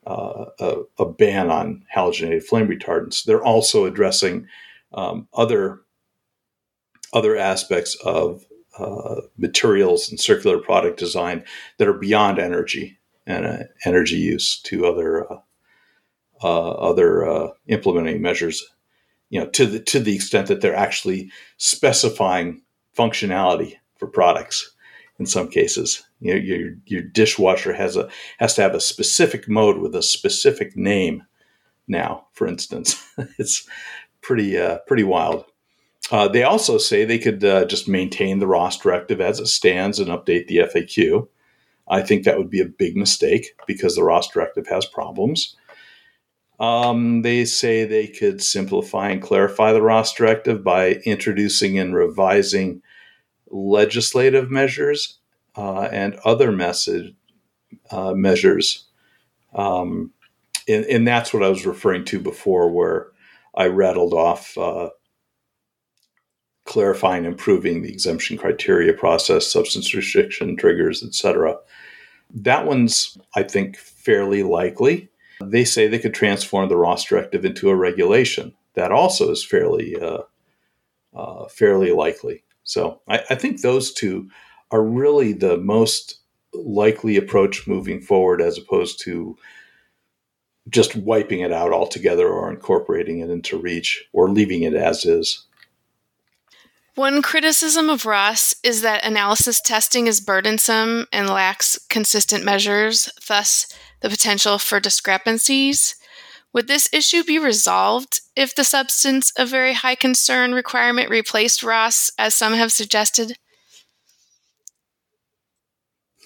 uh, 0.08 0.46
a, 0.58 0.76
a, 0.98 1.04
ban 1.04 1.50
on 1.50 1.84
halogenated 1.94 2.42
flame 2.42 2.66
retardants. 2.66 3.24
They're 3.24 3.44
also 3.44 3.84
addressing 3.84 4.46
um, 4.92 5.28
other 5.34 5.82
other 7.12 7.36
aspects 7.36 7.94
of 8.04 8.44
uh, 8.78 9.22
materials 9.36 10.08
and 10.08 10.18
circular 10.18 10.58
product 10.58 10.98
design 10.98 11.44
that 11.78 11.88
are 11.88 11.94
beyond 11.94 12.38
energy 12.38 12.98
and 13.26 13.46
uh, 13.46 13.58
energy 13.84 14.16
use 14.16 14.60
to 14.62 14.86
other 14.86 15.30
uh, 15.30 15.38
uh, 16.42 16.70
other 16.70 17.28
uh, 17.28 17.48
implementing 17.66 18.22
measures. 18.22 18.66
You 19.28 19.40
know, 19.40 19.46
to 19.50 19.66
the 19.66 19.80
to 19.80 20.00
the 20.00 20.14
extent 20.14 20.48
that 20.48 20.62
they're 20.62 20.74
actually 20.74 21.30
specifying 21.58 22.62
functionality 22.96 23.74
for 23.98 24.06
products 24.06 24.74
in 25.18 25.26
some 25.26 25.48
cases. 25.48 26.04
You 26.20 26.34
know, 26.34 26.40
your 26.40 26.74
your 26.86 27.02
dishwasher 27.02 27.72
has 27.72 27.96
a 27.96 28.08
has 28.38 28.54
to 28.54 28.62
have 28.62 28.74
a 28.74 28.80
specific 28.80 29.48
mode 29.48 29.78
with 29.78 29.94
a 29.94 30.02
specific 30.02 30.76
name. 30.76 31.24
Now, 31.86 32.26
for 32.32 32.46
instance, 32.46 33.02
it's 33.38 33.66
pretty 34.20 34.58
uh, 34.58 34.78
pretty 34.86 35.04
wild. 35.04 35.44
Uh, 36.10 36.28
they 36.28 36.42
also 36.42 36.78
say 36.78 37.04
they 37.04 37.18
could 37.18 37.44
uh, 37.44 37.66
just 37.66 37.88
maintain 37.88 38.38
the 38.38 38.46
RoHS 38.46 38.80
directive 38.80 39.20
as 39.20 39.40
it 39.40 39.48
stands 39.48 39.98
and 39.98 40.08
update 40.08 40.46
the 40.46 40.58
FAQ. 40.58 41.28
I 41.86 42.02
think 42.02 42.24
that 42.24 42.38
would 42.38 42.50
be 42.50 42.60
a 42.60 42.66
big 42.66 42.96
mistake 42.96 43.54
because 43.66 43.94
the 43.94 44.02
RoHS 44.02 44.32
directive 44.32 44.66
has 44.68 44.86
problems. 44.86 45.56
Um, 46.60 47.22
they 47.22 47.44
say 47.44 47.84
they 47.84 48.06
could 48.06 48.42
simplify 48.42 49.10
and 49.10 49.22
clarify 49.22 49.72
the 49.72 49.80
RoHS 49.80 50.16
directive 50.16 50.64
by 50.64 50.94
introducing 51.04 51.78
and 51.78 51.94
revising 51.94 52.82
legislative 53.50 54.50
measures 54.50 55.18
uh, 55.56 55.82
and 55.92 56.14
other 56.24 56.52
message 56.52 57.14
uh, 57.90 58.12
measures. 58.14 58.86
Um, 59.54 60.12
and, 60.68 60.84
and, 60.84 61.08
that's 61.08 61.32
what 61.32 61.42
I 61.42 61.48
was 61.48 61.66
referring 61.66 62.04
to 62.06 62.20
before, 62.20 62.70
where 62.70 63.08
I 63.54 63.66
rattled 63.66 64.12
off 64.12 64.56
uh, 64.58 64.90
clarifying, 66.64 67.24
improving 67.24 67.82
the 67.82 67.90
exemption 67.90 68.36
criteria 68.36 68.92
process, 68.92 69.50
substance 69.50 69.94
restriction 69.94 70.56
triggers, 70.56 71.02
etc. 71.02 71.56
That 72.34 72.66
one's, 72.66 73.16
I 73.34 73.42
think, 73.42 73.76
fairly 73.78 74.42
likely. 74.42 75.08
They 75.42 75.64
say 75.64 75.88
they 75.88 75.98
could 75.98 76.14
transform 76.14 76.68
the 76.68 76.74
RoHS 76.74 77.08
directive 77.08 77.44
into 77.44 77.70
a 77.70 77.76
regulation. 77.76 78.54
That 78.74 78.92
also 78.92 79.30
is 79.30 79.44
fairly, 79.44 79.96
uh, 79.96 80.22
uh, 81.14 81.48
fairly 81.48 81.92
likely. 81.92 82.44
So 82.68 83.00
I, 83.08 83.22
I 83.30 83.34
think 83.34 83.62
those 83.62 83.92
two 83.92 84.28
are 84.70 84.82
really 84.82 85.32
the 85.32 85.56
most 85.56 86.18
likely 86.52 87.16
approach 87.16 87.66
moving 87.66 88.00
forward 88.00 88.42
as 88.42 88.58
opposed 88.58 89.00
to 89.04 89.36
just 90.68 90.94
wiping 90.94 91.40
it 91.40 91.50
out 91.50 91.72
altogether 91.72 92.28
or 92.28 92.50
incorporating 92.50 93.20
it 93.20 93.30
into 93.30 93.58
REACH 93.58 94.04
or 94.12 94.28
leaving 94.28 94.62
it 94.64 94.74
as 94.74 95.06
is. 95.06 95.46
One 96.94 97.22
criticism 97.22 97.88
of 97.88 98.02
RoHS 98.02 98.56
is 98.62 98.82
that 98.82 99.04
analysis 99.04 99.62
testing 99.62 100.06
is 100.06 100.20
burdensome 100.20 101.06
and 101.10 101.26
lacks 101.26 101.78
consistent 101.88 102.44
measures, 102.44 103.08
thus, 103.26 103.66
the 104.00 104.10
potential 104.10 104.58
for 104.58 104.78
discrepancies. 104.78 105.94
Would 106.54 106.66
this 106.66 106.88
issue 106.92 107.24
be 107.24 107.38
resolved 107.38 108.20
if 108.34 108.54
the 108.54 108.64
substance 108.64 109.32
of 109.36 109.48
very 109.48 109.74
high 109.74 109.94
concern 109.94 110.52
requirement 110.52 111.10
replaced 111.10 111.60
RoHS, 111.60 112.10
as 112.18 112.34
some 112.34 112.54
have 112.54 112.72
suggested? 112.72 113.36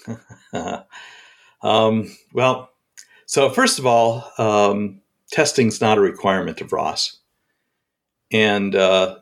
um, 1.63 2.17
well, 2.33 2.71
so 3.27 3.51
first 3.51 3.79
of 3.79 3.87
all, 3.87 4.31
um, 4.39 5.01
testing 5.31 5.69
is 5.69 5.81
not 5.81 5.99
a 5.99 6.03
requirement 6.03 6.61
of 6.61 6.71
RoHS. 6.71 7.17
And 8.31 8.75
uh, 8.75 9.19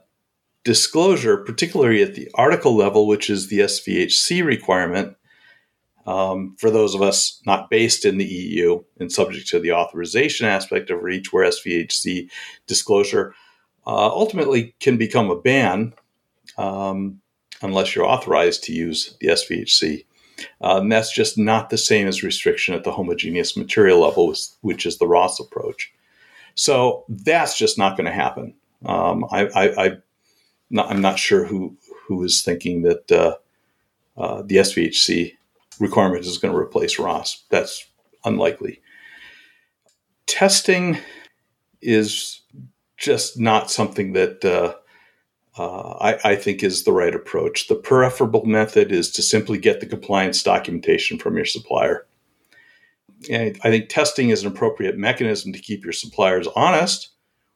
disclosure, 0.65 1.39
particularly 1.39 2.03
at 2.03 2.15
the 2.15 2.29
article 2.35 2.77
level, 2.77 3.07
which 3.07 3.31
is 3.31 3.49
the 3.49 3.61
SVHC 3.61 4.45
requirement, 4.45 5.17
um, 6.07 6.57
for 6.59 6.71
those 6.71 6.95
of 6.95 7.03
us 7.03 7.41
not 7.47 7.71
based 7.71 8.05
in 8.05 8.19
the 8.19 8.25
EU 8.25 8.83
and 8.99 9.13
subject 9.13 9.49
to 9.49 9.59
the 9.59 9.73
authorization 9.73 10.47
aspect 10.47 10.91
of 10.91 11.03
REACH, 11.03 11.33
where 11.33 11.49
SVHC 11.49 12.31
disclosure 12.67 13.35
uh, 13.87 14.09
ultimately 14.09 14.75
can 14.81 14.97
become 14.97 15.31
a 15.31 15.41
ban 15.41 15.93
um, 16.59 17.21
unless 17.63 17.95
you're 17.95 18.07
authorized 18.07 18.65
to 18.65 18.73
use 18.73 19.17
the 19.21 19.29
SVHC. 19.29 20.05
Uh, 20.63 20.79
and 20.81 20.91
that's 20.91 21.13
just 21.13 21.37
not 21.37 21.71
the 21.71 21.79
same 21.79 22.07
as 22.07 22.23
restriction 22.23 22.75
at 22.75 22.85
the 22.85 22.93
homogeneous 22.93 23.57
material 23.57 24.01
level, 24.01 24.35
which 24.63 24.87
is 24.87 24.99
the 24.99 25.07
RoHS 25.07 25.39
approach. 25.41 25.93
So 26.55 27.05
that's 27.09 27.57
just 27.59 27.79
not 27.79 27.97
going 27.97 28.07
to 28.07 28.13
happen. 28.13 28.55
Um, 28.85 29.27
I, 29.31 29.47
I, 29.47 29.87
I 29.87 29.97
not, 30.71 30.91
I'm 30.91 31.03
not 31.03 31.19
sure 31.19 31.45
who 31.45 31.77
who 32.07 32.23
is 32.25 32.43
thinking 32.43 32.83
that 32.83 33.13
uh, 33.13 33.37
uh, 34.17 34.43
the 34.43 34.57
SVHC 34.57 35.37
requirement 35.81 36.25
is 36.25 36.39
going 36.39 36.53
to 36.53 36.59
replace 36.59 36.97
RoHS. 36.97 37.43
That's 37.49 37.87
unlikely. 38.25 38.81
Testing 40.27 40.99
is 41.83 42.43
just 42.97 43.39
not 43.41 43.71
something 43.71 44.13
that 44.13 44.45
uh, 44.45 44.75
uh, 45.61 45.97
I, 46.01 46.33
I, 46.33 46.37
think 46.37 46.63
is 46.63 46.85
the 46.85 46.93
right 46.93 47.15
approach. 47.15 47.67
The 47.67 47.75
preferable 47.75 48.45
method 48.45 48.93
is 48.93 49.11
to 49.13 49.23
simply 49.23 49.59
get 49.59 49.81
the 49.81 49.87
compliance 49.87 50.43
documentation 50.43 51.19
from 51.19 51.37
your 51.37 51.47
supplier. 51.47 52.07
And 53.31 53.59
I 53.65 53.71
think 53.71 53.89
testing 53.89 54.31
is 54.31 54.43
an 54.43 54.53
appropriate 54.53 54.97
mechanism 54.97 55.53
to 55.53 55.59
keep 55.59 55.83
your 55.83 55.93
suppliers 55.93 56.47
honest 56.55 57.11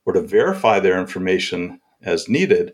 or 0.06 0.14
to 0.14 0.20
verify 0.22 0.80
their 0.80 0.98
information 0.98 1.80
as 2.02 2.28
needed 2.28 2.72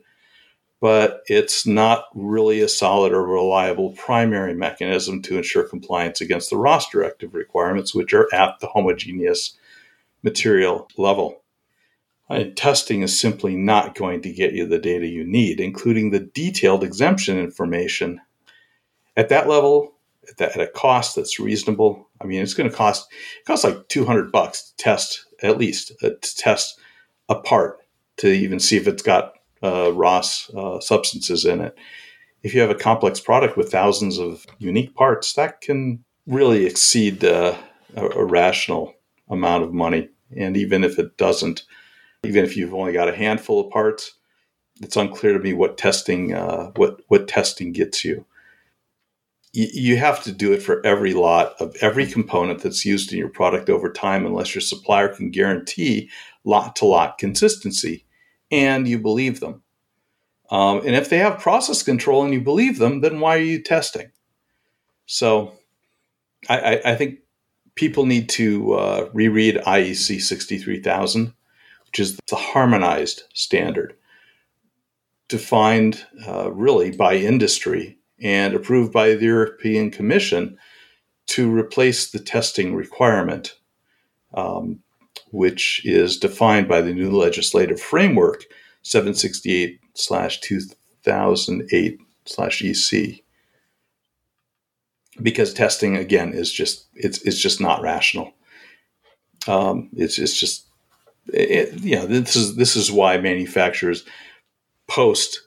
but 0.80 1.22
it's 1.26 1.66
not 1.66 2.06
really 2.14 2.60
a 2.60 2.68
solid 2.68 3.12
or 3.12 3.24
reliable 3.24 3.90
primary 3.92 4.54
mechanism 4.54 5.20
to 5.22 5.36
ensure 5.36 5.62
compliance 5.62 6.22
against 6.22 6.48
the 6.48 6.56
RoHS 6.56 6.90
directive 6.90 7.34
requirements, 7.34 7.94
which 7.94 8.14
are 8.14 8.32
at 8.34 8.58
the 8.60 8.66
homogeneous 8.66 9.58
material 10.22 10.88
level. 10.96 11.42
testing 12.56 13.02
is 13.02 13.20
simply 13.20 13.56
not 13.56 13.94
going 13.94 14.22
to 14.22 14.32
get 14.32 14.54
you 14.54 14.66
the 14.66 14.78
data 14.78 15.06
you 15.06 15.24
need, 15.24 15.60
including 15.60 16.10
the 16.10 16.20
detailed 16.20 16.82
exemption 16.82 17.38
information. 17.38 18.20
At 19.16 19.28
that 19.28 19.48
level, 19.48 19.92
at, 20.28 20.38
that, 20.38 20.56
at 20.56 20.62
a 20.62 20.66
cost 20.66 21.16
that's 21.16 21.38
reasonable, 21.38 22.08
I 22.22 22.24
mean, 22.24 22.40
it's 22.40 22.54
going 22.54 22.70
to 22.70 22.76
cost 22.76 23.12
it 23.38 23.44
costs 23.44 23.64
like 23.64 23.88
200 23.88 24.32
bucks 24.32 24.70
to 24.70 24.76
test 24.76 25.26
at 25.42 25.58
least 25.58 25.92
uh, 26.02 26.10
to 26.20 26.36
test 26.36 26.78
a 27.28 27.34
part 27.34 27.78
to 28.18 28.28
even 28.28 28.60
see 28.60 28.76
if 28.76 28.86
it's 28.86 29.02
got 29.02 29.34
uh, 29.62 29.90
RoHS 29.92 30.54
uh, 30.54 30.80
substances 30.80 31.44
in 31.44 31.60
it. 31.60 31.76
If 32.42 32.54
you 32.54 32.60
have 32.60 32.70
a 32.70 32.74
complex 32.74 33.20
product 33.20 33.56
with 33.56 33.70
thousands 33.70 34.18
of 34.18 34.46
unique 34.58 34.94
parts, 34.94 35.34
that 35.34 35.60
can 35.60 36.02
really 36.26 36.66
exceed 36.66 37.24
uh, 37.24 37.56
a, 37.96 38.04
a 38.06 38.24
rational 38.24 38.94
amount 39.28 39.64
of 39.64 39.72
money. 39.72 40.08
And 40.36 40.56
even 40.56 40.84
if 40.84 40.98
it 40.98 41.16
doesn't, 41.16 41.64
even 42.24 42.44
if 42.44 42.56
you've 42.56 42.74
only 42.74 42.92
got 42.92 43.08
a 43.08 43.16
handful 43.16 43.60
of 43.60 43.70
parts, 43.70 44.14
it's 44.80 44.96
unclear 44.96 45.34
to 45.34 45.38
me 45.38 45.52
what 45.52 45.76
testing 45.76 46.32
uh, 46.32 46.70
what 46.76 47.00
what 47.08 47.28
testing 47.28 47.72
gets 47.72 48.04
you. 48.04 48.24
Y- 49.54 49.68
you 49.72 49.96
have 49.98 50.22
to 50.22 50.32
do 50.32 50.52
it 50.52 50.62
for 50.62 50.84
every 50.86 51.12
lot 51.12 51.54
of 51.60 51.76
every 51.82 52.06
component 52.06 52.62
that's 52.62 52.86
used 52.86 53.12
in 53.12 53.18
your 53.18 53.28
product 53.28 53.68
over 53.68 53.92
time, 53.92 54.24
unless 54.24 54.54
your 54.54 54.62
supplier 54.62 55.08
can 55.08 55.30
guarantee 55.30 56.08
lot 56.44 56.76
to 56.76 56.86
lot 56.86 57.18
consistency 57.18 58.06
and 58.50 58.86
you 58.86 58.98
believe 58.98 59.40
them. 59.40 59.62
Um, 60.50 60.78
and 60.78 60.96
if 60.96 61.08
they 61.08 61.18
have 61.18 61.38
process 61.38 61.82
control 61.82 62.24
and 62.24 62.34
you 62.34 62.40
believe 62.40 62.78
them, 62.78 63.00
then 63.00 63.20
why 63.20 63.36
are 63.36 63.42
you 63.42 63.62
testing? 63.62 64.10
So 65.06 65.54
I, 66.48 66.58
I, 66.58 66.92
I 66.92 66.94
think 66.96 67.20
people 67.76 68.06
need 68.06 68.28
to 68.30 68.74
uh, 68.74 69.08
reread 69.12 69.56
IEC 69.56 70.20
63000, 70.20 71.32
which 71.86 72.00
is 72.00 72.18
the 72.28 72.36
harmonized 72.36 73.22
standard 73.32 73.94
defined 75.30 76.04
uh, 76.26 76.50
really 76.52 76.90
by 76.90 77.14
industry 77.14 77.96
and 78.20 78.52
approved 78.52 78.92
by 78.92 79.14
the 79.14 79.24
European 79.24 79.90
Commission 79.90 80.58
to 81.28 81.50
replace 81.50 82.10
the 82.10 82.18
testing 82.18 82.74
requirement. 82.74 83.56
Um, 84.34 84.80
which 85.30 85.82
is 85.84 86.18
defined 86.18 86.68
by 86.68 86.80
the 86.80 86.92
new 86.92 87.10
legislative 87.10 87.80
framework 87.80 88.44
768 88.82 89.80
slash 89.94 90.40
2008 90.40 92.00
slash 92.24 92.62
EC. 92.62 93.20
Because 95.22 95.52
testing 95.52 95.96
again 95.96 96.32
is 96.32 96.50
just 96.50 96.86
it's 96.94 97.20
it's 97.22 97.38
just 97.38 97.60
not 97.60 97.82
rational. 97.82 98.32
Um, 99.46 99.90
it's 99.94 100.18
it's 100.18 100.38
just 100.38 100.66
it, 101.26 101.78
you 101.80 101.96
know 101.96 102.06
this 102.06 102.36
is 102.36 102.56
this 102.56 102.76
is 102.76 102.90
why 102.90 103.18
manufacturers 103.18 104.04
post 104.88 105.42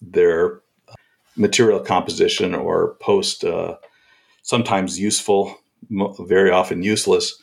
their 0.00 0.60
material 1.36 1.80
composition 1.80 2.54
or 2.54 2.96
post 3.00 3.44
uh, 3.44 3.76
sometimes 4.42 4.98
useful, 4.98 5.56
very 5.90 6.50
often 6.50 6.82
useless 6.82 7.40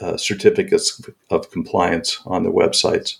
uh, 0.00 0.16
certificates 0.16 1.00
of 1.30 1.50
compliance 1.50 2.20
on 2.26 2.42
their 2.42 2.52
websites. 2.52 3.18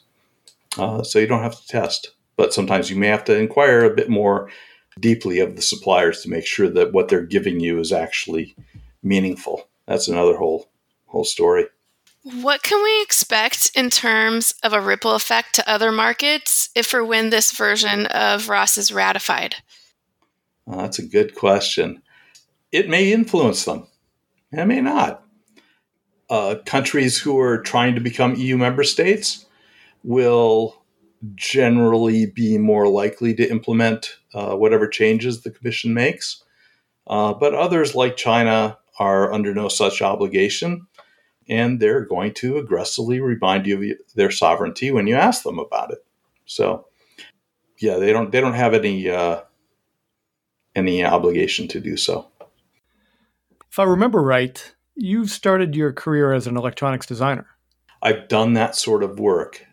Uh, 0.78 1.02
so 1.02 1.18
you 1.18 1.26
don't 1.26 1.42
have 1.42 1.58
to 1.58 1.66
test, 1.66 2.12
but 2.36 2.52
sometimes 2.52 2.90
you 2.90 2.96
may 2.96 3.06
have 3.06 3.24
to 3.24 3.38
inquire 3.38 3.84
a 3.84 3.94
bit 3.94 4.10
more 4.10 4.50
deeply 5.00 5.40
of 5.40 5.56
the 5.56 5.62
suppliers 5.62 6.22
to 6.22 6.30
make 6.30 6.46
sure 6.46 6.68
that 6.68 6.92
what 6.92 7.08
they're 7.08 7.22
giving 7.22 7.60
you 7.60 7.78
is 7.78 7.92
actually 7.92 8.54
meaningful. 9.02 9.68
That's 9.86 10.08
another 10.08 10.36
whole 10.36 10.68
whole 11.06 11.24
story. 11.24 11.66
What 12.22 12.64
can 12.64 12.82
we 12.82 13.02
expect 13.02 13.70
in 13.76 13.88
terms 13.88 14.52
of 14.64 14.72
a 14.72 14.80
ripple 14.80 15.14
effect 15.14 15.54
to 15.54 15.70
other 15.70 15.92
markets 15.92 16.70
if 16.74 16.92
or 16.92 17.04
when 17.04 17.30
this 17.30 17.52
version 17.52 18.06
of 18.06 18.48
RoHS 18.48 18.78
is 18.78 18.92
ratified? 18.92 19.54
Uh, 20.68 20.78
that's 20.78 20.98
a 20.98 21.06
good 21.06 21.36
question. 21.36 22.02
It 22.72 22.88
may 22.88 23.12
influence 23.12 23.64
them. 23.64 23.86
It 24.50 24.64
may 24.66 24.80
not 24.80 25.25
uh, 26.28 26.56
countries 26.64 27.18
who 27.18 27.38
are 27.38 27.58
trying 27.58 27.94
to 27.94 28.00
become 28.00 28.34
EU 28.36 28.56
member 28.56 28.82
states 28.82 29.46
will 30.02 30.82
generally 31.34 32.26
be 32.26 32.58
more 32.58 32.88
likely 32.88 33.34
to 33.34 33.48
implement 33.50 34.18
uh, 34.34 34.54
whatever 34.54 34.86
changes 34.86 35.42
the 35.42 35.50
Commission 35.50 35.94
makes. 35.94 36.42
Uh, 37.06 37.32
but 37.32 37.54
others, 37.54 37.94
like 37.94 38.16
China, 38.16 38.78
are 38.98 39.32
under 39.32 39.54
no 39.54 39.68
such 39.68 40.02
obligation, 40.02 40.86
and 41.48 41.78
they're 41.80 42.04
going 42.04 42.34
to 42.34 42.56
aggressively 42.56 43.20
remind 43.20 43.66
you 43.66 43.92
of 43.92 44.14
their 44.14 44.30
sovereignty 44.30 44.90
when 44.90 45.06
you 45.06 45.14
ask 45.14 45.42
them 45.42 45.58
about 45.58 45.92
it. 45.92 46.04
So, 46.46 46.86
yeah, 47.78 47.96
they 47.96 48.12
don't 48.12 48.32
they 48.32 48.40
don't 48.40 48.54
have 48.54 48.74
any 48.74 49.08
uh, 49.08 49.42
any 50.74 51.04
obligation 51.04 51.68
to 51.68 51.80
do 51.80 51.96
so. 51.96 52.28
If 53.70 53.78
I 53.78 53.84
remember 53.84 54.22
right, 54.22 54.74
You've 54.96 55.30
started 55.30 55.76
your 55.76 55.92
career 55.92 56.32
as 56.32 56.46
an 56.46 56.56
electronics 56.56 57.06
designer. 57.06 57.46
I've 58.02 58.28
done 58.28 58.54
that 58.54 58.74
sort 58.74 59.02
of 59.02 59.18
work. 59.18 59.64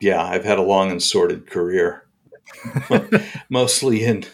Yeah, 0.00 0.22
I've 0.22 0.44
had 0.44 0.58
a 0.58 0.62
long 0.62 0.90
and 0.90 1.02
sordid 1.02 1.50
career, 1.50 2.06
mostly 3.50 4.04
in 4.04 4.24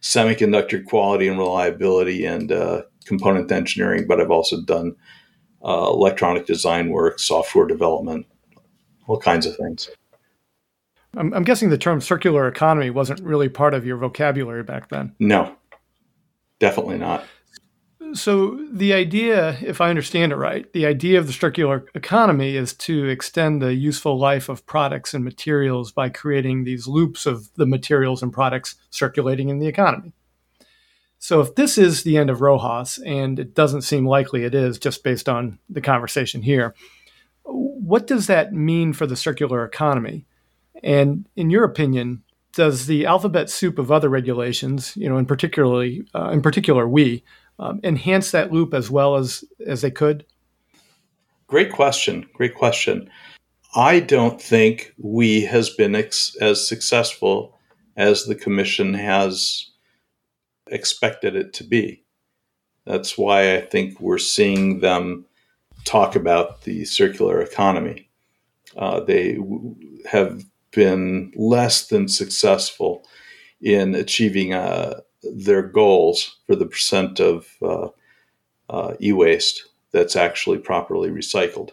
semiconductor 0.00 0.84
quality 0.84 1.28
and 1.28 1.38
reliability 1.38 2.24
and 2.24 2.52
uh, 2.52 2.82
component 3.04 3.50
engineering, 3.50 4.06
but 4.06 4.20
I've 4.20 4.30
also 4.30 4.60
done 4.62 4.94
uh, 5.64 5.90
electronic 5.90 6.46
design 6.46 6.90
work, 6.90 7.18
software 7.18 7.66
development, 7.66 8.26
all 9.06 9.18
kinds 9.18 9.46
of 9.46 9.56
things. 9.56 9.90
I'm, 11.16 11.32
I'm, 11.32 11.44
guessing 11.44 11.70
the 11.70 11.78
term 11.78 12.00
circular 12.00 12.46
economy 12.46 12.90
wasn't 12.90 13.20
really 13.20 13.48
part 13.48 13.74
of 13.74 13.86
your 13.86 13.96
vocabulary 13.96 14.62
back 14.62 14.90
then. 14.90 15.14
No, 15.18 15.56
definitely 16.60 16.98
not. 16.98 17.24
So, 18.14 18.58
the 18.72 18.92
idea, 18.92 19.58
if 19.62 19.80
I 19.80 19.90
understand 19.90 20.32
it 20.32 20.36
right, 20.36 20.70
the 20.72 20.86
idea 20.86 21.18
of 21.18 21.26
the 21.26 21.32
circular 21.32 21.86
economy 21.94 22.56
is 22.56 22.72
to 22.74 23.06
extend 23.06 23.60
the 23.60 23.74
useful 23.74 24.18
life 24.18 24.48
of 24.48 24.66
products 24.66 25.14
and 25.14 25.24
materials 25.24 25.92
by 25.92 26.08
creating 26.08 26.64
these 26.64 26.86
loops 26.86 27.26
of 27.26 27.52
the 27.54 27.66
materials 27.66 28.22
and 28.22 28.32
products 28.32 28.76
circulating 28.90 29.48
in 29.48 29.58
the 29.58 29.66
economy. 29.66 30.12
So, 31.18 31.40
if 31.40 31.54
this 31.54 31.78
is 31.78 32.02
the 32.02 32.16
end 32.16 32.30
of 32.30 32.40
Rojas, 32.40 32.98
and 32.98 33.38
it 33.38 33.54
doesn't 33.54 33.82
seem 33.82 34.06
likely 34.06 34.44
it 34.44 34.54
is 34.54 34.78
just 34.78 35.02
based 35.02 35.28
on 35.28 35.58
the 35.68 35.80
conversation 35.80 36.42
here, 36.42 36.74
what 37.44 38.06
does 38.06 38.26
that 38.26 38.52
mean 38.52 38.92
for 38.92 39.06
the 39.06 39.16
circular 39.16 39.64
economy? 39.64 40.26
And 40.82 41.28
in 41.36 41.50
your 41.50 41.64
opinion, 41.64 42.22
does 42.52 42.86
the 42.86 43.06
alphabet 43.06 43.50
soup 43.50 43.78
of 43.78 43.92
other 43.92 44.08
regulations, 44.08 44.96
you 44.96 45.08
know, 45.08 45.18
in 45.18 45.26
particularly, 45.26 46.06
uh, 46.14 46.30
in 46.30 46.42
particular, 46.42 46.86
WEEE, 46.88 47.22
um, 47.58 47.80
enhance 47.84 48.30
that 48.30 48.52
loop 48.52 48.74
as 48.74 48.90
well 48.90 49.16
as 49.16 49.44
as 49.66 49.80
they 49.80 49.90
could? 49.90 50.24
Great 51.46 51.72
question. 51.72 52.26
Great 52.34 52.54
question. 52.54 53.08
I 53.74 54.00
don't 54.00 54.40
think 54.40 54.92
WEEE 54.98 55.46
has 55.46 55.70
been 55.70 55.94
ex- 55.94 56.34
as 56.40 56.66
successful 56.66 57.58
as 57.96 58.24
the 58.24 58.34
commission 58.34 58.94
has 58.94 59.70
expected 60.68 61.36
it 61.36 61.52
to 61.54 61.64
be. 61.64 62.02
That's 62.86 63.18
why 63.18 63.56
I 63.56 63.60
think 63.60 64.00
we're 64.00 64.18
seeing 64.18 64.80
them 64.80 65.26
talk 65.84 66.16
about 66.16 66.62
the 66.62 66.84
circular 66.84 67.40
economy. 67.40 68.08
Uh, 68.76 69.00
they 69.00 69.34
w- 69.34 69.76
have 70.10 70.44
been 70.72 71.32
less 71.36 71.86
than 71.88 72.08
successful 72.08 73.04
in 73.60 73.94
achieving 73.94 74.52
uh, 74.52 75.00
their 75.34 75.62
goals 75.62 76.36
for 76.46 76.56
the 76.56 76.66
percent 76.66 77.20
of 77.20 77.46
uh, 77.62 77.88
uh, 78.68 78.94
e-waste 79.00 79.64
that's 79.92 80.16
actually 80.16 80.58
properly 80.58 81.08
recycled. 81.10 81.70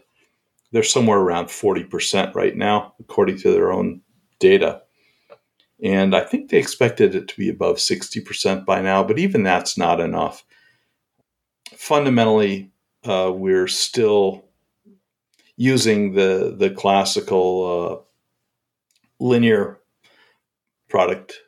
They're 0.72 0.84
somewhere 0.84 1.20
around 1.20 1.48
40% 1.48 2.34
right 2.34 2.56
now, 2.56 2.94
according 3.00 3.38
to 3.40 3.52
their 3.52 3.72
own 3.72 4.02
data. 4.40 4.82
And 5.84 6.16
I 6.16 6.22
think 6.22 6.50
they 6.50 6.58
expected 6.58 7.14
it 7.14 7.28
to 7.28 7.38
be 7.38 7.50
above 7.50 7.78
60% 7.78 8.66
by 8.66 8.82
now, 8.82 9.04
but 9.04 9.20
even 9.20 9.44
that's 9.44 9.78
not 9.78 10.00
enough. 10.00 10.46
Fundamentally, 11.76 12.72
uh, 13.04 13.32
we're 13.34 13.68
still 13.68 14.46
using 15.58 16.14
the, 16.14 16.56
the 16.58 16.70
classical 16.70 18.06
uh, 19.22 19.24
linear 19.24 19.80
product 20.90 21.40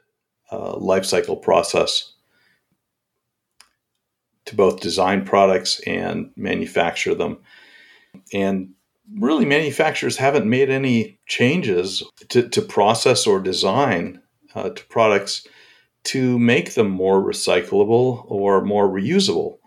uh, 0.51 0.77
life 0.77 1.05
cycle 1.05 1.35
process 1.35 2.13
to 4.45 4.55
both 4.55 4.79
design 4.79 5.25
products 5.25 5.79
and 5.87 6.31
manufacture 6.35 7.15
them. 7.15 7.37
And 8.33 8.73
really, 9.19 9.45
manufacturers 9.45 10.17
haven't 10.17 10.49
made 10.49 10.69
any 10.69 11.19
changes 11.27 12.03
to, 12.29 12.47
to 12.49 12.61
process 12.61 13.27
or 13.27 13.39
design 13.39 14.21
uh, 14.53 14.69
to 14.69 14.85
products 14.85 15.47
to 16.05 16.37
make 16.37 16.75
them 16.75 16.89
more 16.89 17.21
recyclable 17.21 18.23
or 18.27 18.63
more 18.63 18.87
reusable. 18.87 19.57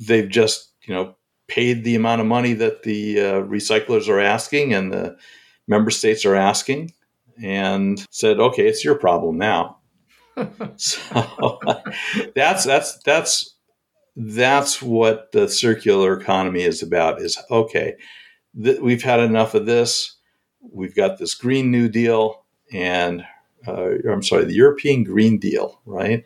They've 0.00 0.28
just, 0.28 0.70
you 0.84 0.94
know, 0.94 1.16
paid 1.48 1.84
the 1.84 1.96
amount 1.96 2.20
of 2.20 2.26
money 2.26 2.54
that 2.54 2.84
the 2.84 3.20
uh, 3.20 3.32
recyclers 3.42 4.08
are 4.08 4.20
asking 4.20 4.72
and 4.72 4.92
the 4.92 5.16
member 5.68 5.90
states 5.90 6.24
are 6.24 6.36
asking 6.36 6.92
and 7.42 8.04
said, 8.10 8.40
"Okay, 8.40 8.66
it's 8.66 8.84
your 8.84 8.96
problem 8.96 9.38
now." 9.38 9.78
so 10.76 11.58
that's 12.34 12.64
that's 12.64 12.98
that's 13.04 13.54
that's 14.16 14.82
what 14.82 15.32
the 15.32 15.48
circular 15.48 16.18
economy 16.18 16.62
is 16.62 16.82
about. 16.82 17.20
Is 17.20 17.38
okay, 17.50 17.94
th- 18.62 18.80
we've 18.80 19.02
had 19.02 19.20
enough 19.20 19.54
of 19.54 19.66
this. 19.66 20.16
We've 20.60 20.94
got 20.94 21.18
this 21.18 21.34
Green 21.34 21.70
New 21.70 21.88
Deal, 21.88 22.44
and 22.72 23.24
uh, 23.66 23.90
I'm 24.10 24.22
sorry, 24.22 24.44
the 24.44 24.54
European 24.54 25.04
Green 25.04 25.38
Deal, 25.38 25.80
right? 25.84 26.24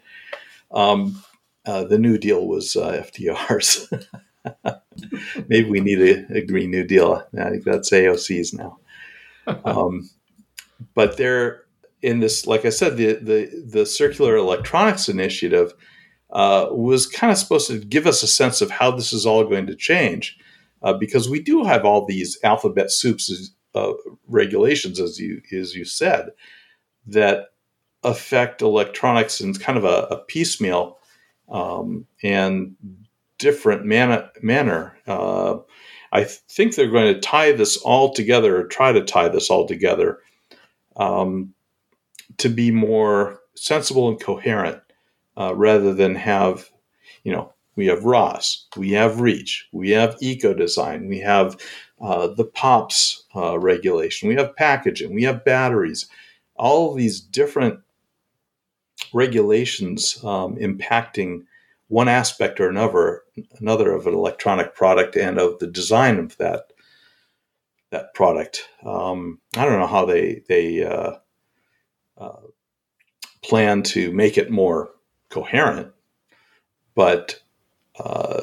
Um, 0.71 1.23
uh, 1.67 1.85
the 1.85 1.99
New 1.99 2.19
Deal 2.19 2.47
was 2.47 2.77
uh, 2.77 3.05
FDR's. 3.07 3.93
Maybe 5.49 5.69
we 5.69 5.81
need 5.81 6.01
a, 6.01 6.39
a, 6.39 6.47
Green 6.47 6.71
New 6.71 6.85
Deal. 6.85 7.23
I 7.39 7.51
think 7.51 7.65
that's 7.65 7.91
AOC's 7.91 8.55
now. 8.55 8.79
Um, 9.65 10.09
but 10.95 11.17
they're 11.17 11.63
in 12.03 12.21
this, 12.21 12.47
like 12.47 12.65
I 12.65 12.71
said, 12.71 12.97
the 12.97 13.15
the, 13.15 13.65
the 13.67 13.87
circular 13.87 14.37
electronics 14.37 15.09
initiative 15.09 15.73
uh, 16.31 16.69
was 16.71 17.07
kind 17.07 17.31
of 17.31 17.39
supposed 17.39 17.67
to 17.69 17.79
give 17.79 18.07
us 18.07 18.23
a 18.23 18.29
sense 18.29 18.61
of 18.61 18.71
how 18.71 18.91
this 18.91 19.13
is 19.13 19.27
all 19.27 19.45
going 19.45 19.67
to 19.67 19.77
change, 19.77 20.39
uh, 20.83 20.93
because 20.95 21.29
we 21.29 21.41
do 21.43 21.65
have 21.65 21.85
all 21.85 22.07
these 22.07 22.39
alphabet 22.43 22.91
soups 22.91 23.53
uh, 23.75 23.93
regulations, 24.29 25.01
as 25.01 25.19
you 25.19 25.43
as 25.53 25.75
you 25.75 25.85
said, 25.85 26.31
that 27.07 27.49
affect 28.03 28.63
electronics 28.63 29.41
in 29.41 29.53
kind 29.55 29.77
of 29.77 29.85
a, 29.85 30.07
a 30.11 30.25
piecemeal 30.25 30.99
um, 31.51 32.07
and 32.23 32.75
different 33.39 33.85
man- 33.85 34.29
manner. 34.43 34.97
Uh, 35.07 35.57
I 36.13 36.25
think 36.25 36.75
they're 36.75 36.91
going 36.91 37.15
to 37.15 37.21
tie 37.21 37.53
this 37.53 37.77
all 37.77 38.15
together, 38.15 38.59
or 38.59 38.65
try 38.65 38.93
to 38.93 39.05
tie 39.05 39.29
this 39.29 39.51
all 39.51 39.67
together 39.67 40.19
um, 41.01 41.55
to 42.37 42.49
be 42.49 42.71
more 42.71 43.41
sensible 43.57 44.09
and 44.09 44.21
coherent 44.21 44.81
uh, 45.37 45.55
rather 45.55 45.95
than 45.95 46.15
have, 46.15 46.71
you 47.25 47.33
know, 47.33 47.53
we 47.75 47.87
have 47.87 48.01
RoHS, 48.01 48.67
we 48.77 48.93
have 48.93 49.21
REACH, 49.21 49.69
we 49.73 49.91
have 49.91 50.17
eco 50.21 50.53
design, 50.53 51.09
we 51.09 51.19
have 51.21 51.57
uh, 52.01 52.29
the 52.29 52.45
POPs 52.45 53.25
uh, 53.35 53.59
regulation, 53.59 54.29
we 54.29 54.35
have 54.35 54.55
packaging, 54.57 55.15
we 55.15 55.23
have 55.23 55.45
batteries, 55.45 56.07
all 56.57 56.95
these 56.95 57.21
different 57.21 57.81
regulations 59.15 60.23
um, 60.23 60.57
impacting 60.57 61.45
one 61.89 62.09
aspect 62.09 62.61
or 62.61 62.69
another, 62.69 63.23
another 63.59 63.93
of 63.93 64.07
an 64.07 64.15
electronic 64.15 64.75
product 64.75 65.17
and 65.17 65.39
of 65.39 65.59
the 65.59 65.67
design 65.67 66.19
of 66.19 66.37
that 66.37 66.73
that 67.91 68.15
product. 68.15 68.69
Um, 68.85 69.41
I 69.57 69.65
don't 69.65 69.81
know 69.81 69.87
how 69.87 70.05
they 70.05 70.43
they 70.49 70.85
uh, 70.85 71.15
uh, 72.17 72.41
plan 73.43 73.83
to 73.83 74.13
make 74.13 74.39
it 74.39 74.51
more 74.51 74.91
coherent, 75.29 75.93
but 76.95 77.41
uh, 77.99 78.43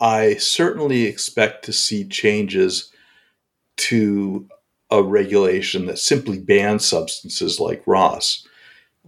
I 0.00 0.34
certainly 0.34 1.04
expect 1.04 1.64
to 1.64 1.72
see 1.72 2.06
changes 2.06 2.92
to 3.76 4.48
a 4.90 5.02
regulation 5.02 5.86
that 5.86 5.98
simply 5.98 6.38
bans 6.38 6.86
substances 6.86 7.58
like 7.58 7.84
RoHS 7.84 8.46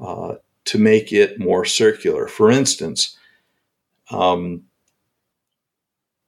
uh, 0.00 0.34
to 0.64 0.78
make 0.78 1.12
it 1.12 1.38
more 1.38 1.64
circular. 1.64 2.26
For 2.26 2.50
instance, 2.50 3.16
um, 4.10 4.64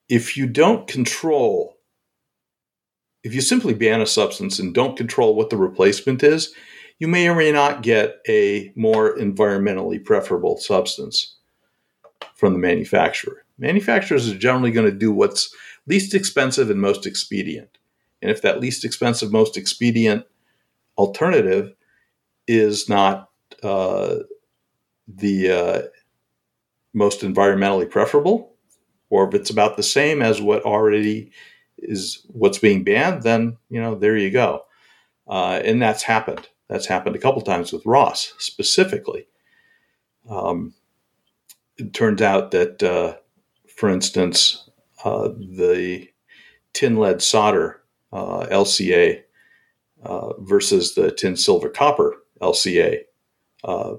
if 0.08 0.36
you 0.36 0.46
don't 0.46 0.86
control 0.86 1.77
if 3.28 3.34
you 3.34 3.42
simply 3.42 3.74
ban 3.74 4.00
a 4.00 4.06
substance 4.06 4.58
and 4.58 4.72
don't 4.72 4.96
control 4.96 5.34
what 5.34 5.50
the 5.50 5.56
replacement 5.58 6.22
is, 6.22 6.54
you 6.98 7.06
may 7.06 7.28
or 7.28 7.34
may 7.34 7.52
not 7.52 7.82
get 7.82 8.20
a 8.26 8.72
more 8.74 9.14
environmentally 9.18 10.02
preferable 10.02 10.56
substance 10.56 11.36
from 12.34 12.54
the 12.54 12.58
manufacturer. 12.58 13.44
Manufacturers 13.58 14.30
are 14.30 14.38
generally 14.38 14.70
going 14.70 14.90
to 14.90 14.96
do 14.96 15.12
what's 15.12 15.54
least 15.86 16.14
expensive 16.14 16.70
and 16.70 16.80
most 16.80 17.04
expedient. 17.04 17.76
And 18.22 18.30
if 18.30 18.40
that 18.40 18.60
least 18.60 18.82
expensive, 18.82 19.30
most 19.30 19.58
expedient 19.58 20.24
alternative 20.96 21.74
is 22.46 22.88
not 22.88 23.28
uh, 23.62 24.20
the 25.06 25.50
uh, 25.50 25.82
most 26.94 27.20
environmentally 27.20 27.90
preferable, 27.90 28.54
or 29.10 29.28
if 29.28 29.34
it's 29.34 29.50
about 29.50 29.76
the 29.76 29.82
same 29.82 30.22
as 30.22 30.40
what 30.40 30.62
already 30.62 31.30
is 31.78 32.26
what's 32.28 32.58
being 32.58 32.84
banned, 32.84 33.22
then 33.22 33.56
you 33.70 33.80
know 33.80 33.94
there 33.94 34.16
you 34.16 34.30
go. 34.30 34.64
Uh, 35.26 35.60
and 35.64 35.80
that's 35.80 36.02
happened. 36.02 36.48
That's 36.68 36.86
happened 36.86 37.16
a 37.16 37.20
couple 37.20 37.42
times 37.42 37.72
with 37.72 37.84
RoHS 37.84 38.32
specifically. 38.38 39.26
Um, 40.28 40.74
it 41.76 41.94
turns 41.94 42.20
out 42.20 42.50
that, 42.50 42.82
uh, 42.82 43.16
for 43.76 43.88
instance, 43.88 44.68
uh, 45.04 45.28
the 45.28 46.08
tin 46.72 46.96
lead 46.96 47.22
solder 47.22 47.82
uh, 48.12 48.46
LCA 48.50 49.22
uh, 50.02 50.32
versus 50.40 50.94
the 50.94 51.10
tin 51.10 51.36
silver 51.36 51.68
copper 51.68 52.16
LCA 52.40 53.00
uh, 53.64 53.94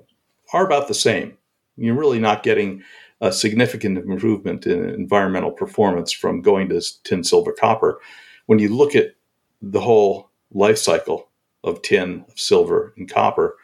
are 0.54 0.66
about 0.66 0.88
the 0.88 0.94
same. 0.94 1.38
You're 1.78 1.96
really 1.96 2.20
not 2.20 2.44
getting 2.44 2.84
a 3.22 3.32
significant 3.32 3.98
improvement 3.98 4.66
in 4.66 4.90
environmental 4.90 5.52
performance 5.52 6.12
from 6.12 6.42
going 6.42 6.70
to 6.70 6.82
tin, 7.04 7.24
silver, 7.24 7.52
copper. 7.52 8.00
When 8.46 8.60
you 8.60 8.76
look 8.76 8.96
at 8.96 9.16
the 9.62 9.82
whole 9.82 10.30
life 10.52 10.78
cycle 10.78 11.30
of 11.64 11.82
tin, 11.82 12.26
silver, 12.36 12.94
and 12.98 13.12
copper 13.12 13.58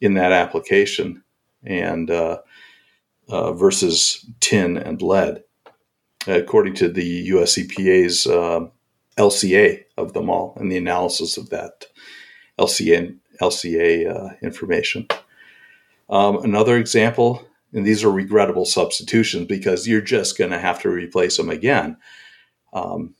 in 0.00 0.14
that 0.14 0.32
application, 0.32 1.22
and 1.64 2.10
uh, 2.10 2.38
uh, 3.28 3.52
versus 3.52 4.26
tin 4.40 4.76
and 4.76 5.02
lead, 5.02 5.42
according 6.26 6.74
to 6.74 6.88
the 6.88 7.04
US 7.04 7.56
EPA's 7.56 8.26
uh, 8.26 8.66
LCA 9.16 9.84
of 9.96 10.12
them 10.12 10.30
all 10.30 10.56
and 10.60 10.70
the 10.70 10.76
analysis 10.76 11.36
of 11.36 11.50
that 11.50 11.86
LCA, 12.58 13.16
LCA 13.40 14.14
uh, 14.14 14.34
information. 14.42 15.06
Um, 16.08 16.38
another 16.38 16.76
example, 16.76 17.46
and 17.72 17.86
these 17.86 18.02
are 18.04 18.10
regrettable 18.10 18.64
substitutions 18.64 19.46
because 19.46 19.86
you're 19.86 20.00
just 20.00 20.38
going 20.38 20.50
to 20.50 20.58
have 20.58 20.80
to 20.82 20.88
replace 20.88 21.36
them 21.36 21.50
again. 21.50 21.96
Um, 22.72 23.14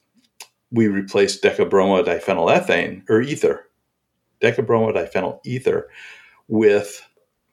we 0.71 0.89
replaced 0.89 1.43
decabromodiphenyl 1.43 2.51
ethane 2.51 3.09
or 3.09 3.21
ether, 3.23 3.67
decabromo 4.41 5.41
ether, 5.45 5.89
with 6.49 7.03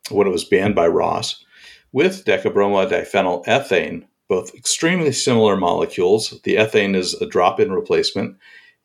when 0.10 0.28
it 0.28 0.32
was 0.32 0.46
banned 0.46 0.76
by 0.76 0.88
RoHS, 0.88 1.44
with 1.92 2.26
decabromo 2.26 4.06
both 4.28 4.56
extremely 4.56 5.12
similar 5.12 5.56
molecules. 5.56 6.40
The 6.44 6.56
ethane 6.56 6.96
is 6.96 7.14
a 7.16 7.26
drop-in 7.26 7.72
replacement 7.72 8.38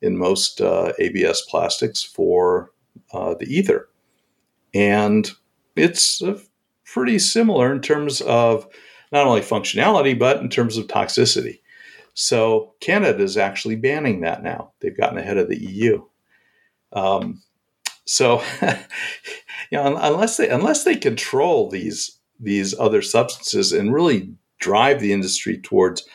in 0.02 0.16
most 0.16 0.60
uh, 0.60 0.92
ABS 0.98 1.42
plastics 1.42 2.02
for 2.02 2.70
uh, 3.12 3.34
the 3.34 3.46
ether, 3.46 3.88
and 4.74 5.30
it's 5.76 6.22
uh, 6.22 6.38
pretty 6.92 7.18
similar 7.18 7.72
in 7.72 7.80
terms 7.80 8.20
of 8.22 8.66
not 9.12 9.26
only 9.26 9.40
functionality 9.40 10.18
but 10.18 10.40
in 10.40 10.48
terms 10.48 10.76
of 10.76 10.86
toxicity. 10.86 11.60
So 12.14 12.74
Canada 12.80 13.22
is 13.22 13.36
actually 13.36 13.76
banning 13.76 14.20
that 14.20 14.42
now. 14.42 14.72
They've 14.80 14.96
gotten 14.96 15.18
ahead 15.18 15.38
of 15.38 15.48
the 15.48 15.58
EU. 15.58 16.04
Um, 16.92 17.42
so, 18.04 18.42
you 18.62 19.78
know, 19.78 19.96
unless 19.96 20.36
they 20.36 20.48
unless 20.48 20.84
they 20.84 20.96
control 20.96 21.70
these 21.70 22.18
these 22.40 22.76
other 22.78 23.02
substances 23.02 23.72
and 23.72 23.94
really 23.94 24.32
drive 24.58 25.00
the 25.00 25.12
industry 25.12 25.58
towards 25.58 26.06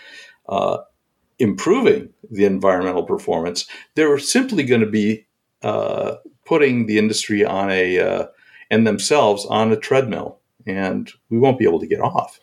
uh, 0.50 0.80
improving 1.40 2.10
the 2.30 2.46
environmental 2.46 3.04
performance, 3.04 3.66
they're 3.96 4.20
simply 4.20 4.64
going 4.64 4.82
to 4.82 4.90
be 4.90 5.26
uh, 5.64 6.16
putting 6.46 6.86
the 6.86 6.98
industry 6.98 7.46
on 7.46 7.72
a 7.72 8.00
uh, 8.00 8.28
and 8.70 8.86
themselves 8.86 9.46
on 9.46 9.72
a 9.72 9.78
treadmill, 9.78 10.40
and 10.65 11.12
we 11.30 11.38
won't 11.38 11.60
be 11.60 11.65
able 11.65 11.80
to 11.80 11.88
get 11.88 12.01
off. 12.01 12.39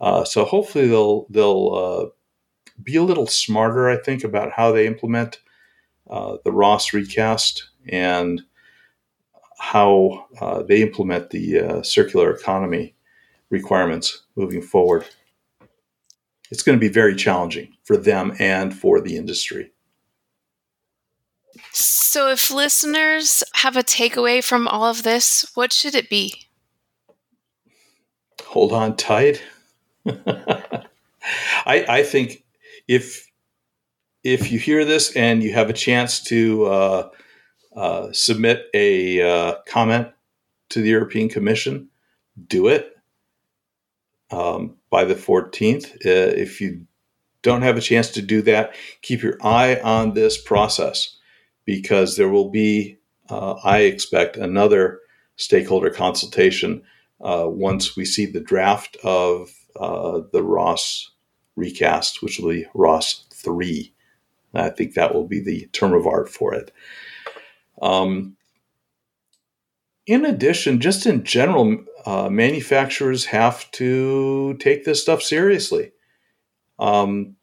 Uh, 0.00 0.24
so 0.24 0.44
hopefully 0.44 0.86
they'll 0.86 1.26
they'll 1.30 1.74
uh, 1.74 2.06
be 2.82 2.96
a 2.96 3.02
little 3.02 3.26
smarter, 3.26 3.88
I 3.88 3.96
think, 3.96 4.24
about 4.24 4.52
how 4.52 4.72
they 4.72 4.86
implement 4.86 5.40
uh, 6.10 6.36
the 6.44 6.50
RoHS 6.50 6.92
recast 6.92 7.68
and 7.88 8.42
how 9.58 10.26
uh, 10.40 10.62
they 10.62 10.82
implement 10.82 11.30
the 11.30 11.60
uh, 11.60 11.82
circular 11.82 12.30
economy 12.30 12.94
requirements 13.50 14.24
moving 14.36 14.60
forward. 14.60 15.06
It's 16.50 16.62
going 16.62 16.78
to 16.78 16.80
be 16.80 16.92
very 16.92 17.16
challenging 17.16 17.74
for 17.84 17.96
them 17.96 18.34
and 18.38 18.76
for 18.76 19.00
the 19.00 19.16
industry. 19.16 19.72
So, 21.72 22.28
if 22.28 22.50
listeners 22.50 23.42
have 23.54 23.76
a 23.76 23.82
takeaway 23.82 24.44
from 24.44 24.68
all 24.68 24.84
of 24.84 25.02
this, 25.02 25.50
what 25.54 25.72
should 25.72 25.94
it 25.94 26.08
be? 26.08 26.45
Hold 28.56 28.72
on 28.72 28.96
tight. 28.96 29.42
I, 30.06 30.86
I 31.66 32.02
think 32.02 32.42
if 32.88 33.30
if 34.24 34.50
you 34.50 34.58
hear 34.58 34.82
this 34.86 35.14
and 35.14 35.42
you 35.42 35.52
have 35.52 35.68
a 35.68 35.74
chance 35.74 36.22
to 36.22 36.64
uh, 36.64 37.10
uh, 37.76 38.08
submit 38.12 38.64
a 38.72 39.20
uh, 39.20 39.54
comment 39.68 40.08
to 40.70 40.80
the 40.80 40.88
European 40.88 41.28
Commission, 41.28 41.90
do 42.48 42.68
it 42.68 42.96
um, 44.30 44.76
by 44.88 45.04
the 45.04 45.14
14th. 45.14 45.94
Uh, 46.06 46.32
if 46.34 46.58
you 46.58 46.86
don't 47.42 47.60
have 47.60 47.76
a 47.76 47.82
chance 47.82 48.08
to 48.12 48.22
do 48.22 48.40
that, 48.40 48.74
keep 49.02 49.22
your 49.22 49.36
eye 49.42 49.78
on 49.84 50.14
this 50.14 50.40
process 50.40 51.18
because 51.66 52.16
there 52.16 52.30
will 52.30 52.48
be, 52.48 52.96
uh, 53.28 53.56
I 53.62 53.80
expect, 53.80 54.38
another 54.38 55.00
stakeholder 55.36 55.90
consultation 55.90 56.82
once 57.18 57.96
we 57.96 58.04
see 58.04 58.26
the 58.26 58.40
draft 58.40 58.96
of 59.02 59.50
the 59.74 60.42
RoHS 60.42 61.08
recast, 61.56 62.22
which 62.22 62.38
will 62.38 62.50
be 62.50 62.66
RoHS 62.74 63.32
3. 63.32 63.92
I 64.54 64.70
think 64.70 64.94
that 64.94 65.14
will 65.14 65.26
be 65.26 65.40
the 65.40 65.66
term 65.72 65.92
of 65.92 66.06
art 66.06 66.28
for 66.28 66.54
it. 66.54 66.72
Um, 67.82 68.36
in 70.06 70.24
addition, 70.24 70.80
just 70.80 71.04
in 71.04 71.24
general, 71.24 71.84
uh, 72.06 72.28
manufacturers 72.28 73.26
have 73.26 73.70
to 73.72 74.56
take 74.60 74.84
this 74.84 75.02
stuff 75.02 75.22
seriously. 75.22 75.92
Um, 76.78 77.36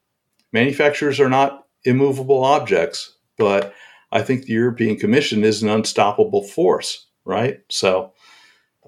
manufacturers 0.52 1.20
are 1.20 1.30
not 1.30 1.68
immovable 1.84 2.44
objects, 2.44 3.18
but 3.38 3.74
I 4.12 4.22
think 4.22 4.46
the 4.46 4.54
European 4.54 4.98
Commission 4.98 5.44
is 5.44 5.62
an 5.62 5.70
unstoppable 5.70 6.44
force, 6.44 7.08
right? 7.26 7.60
So 7.70 8.14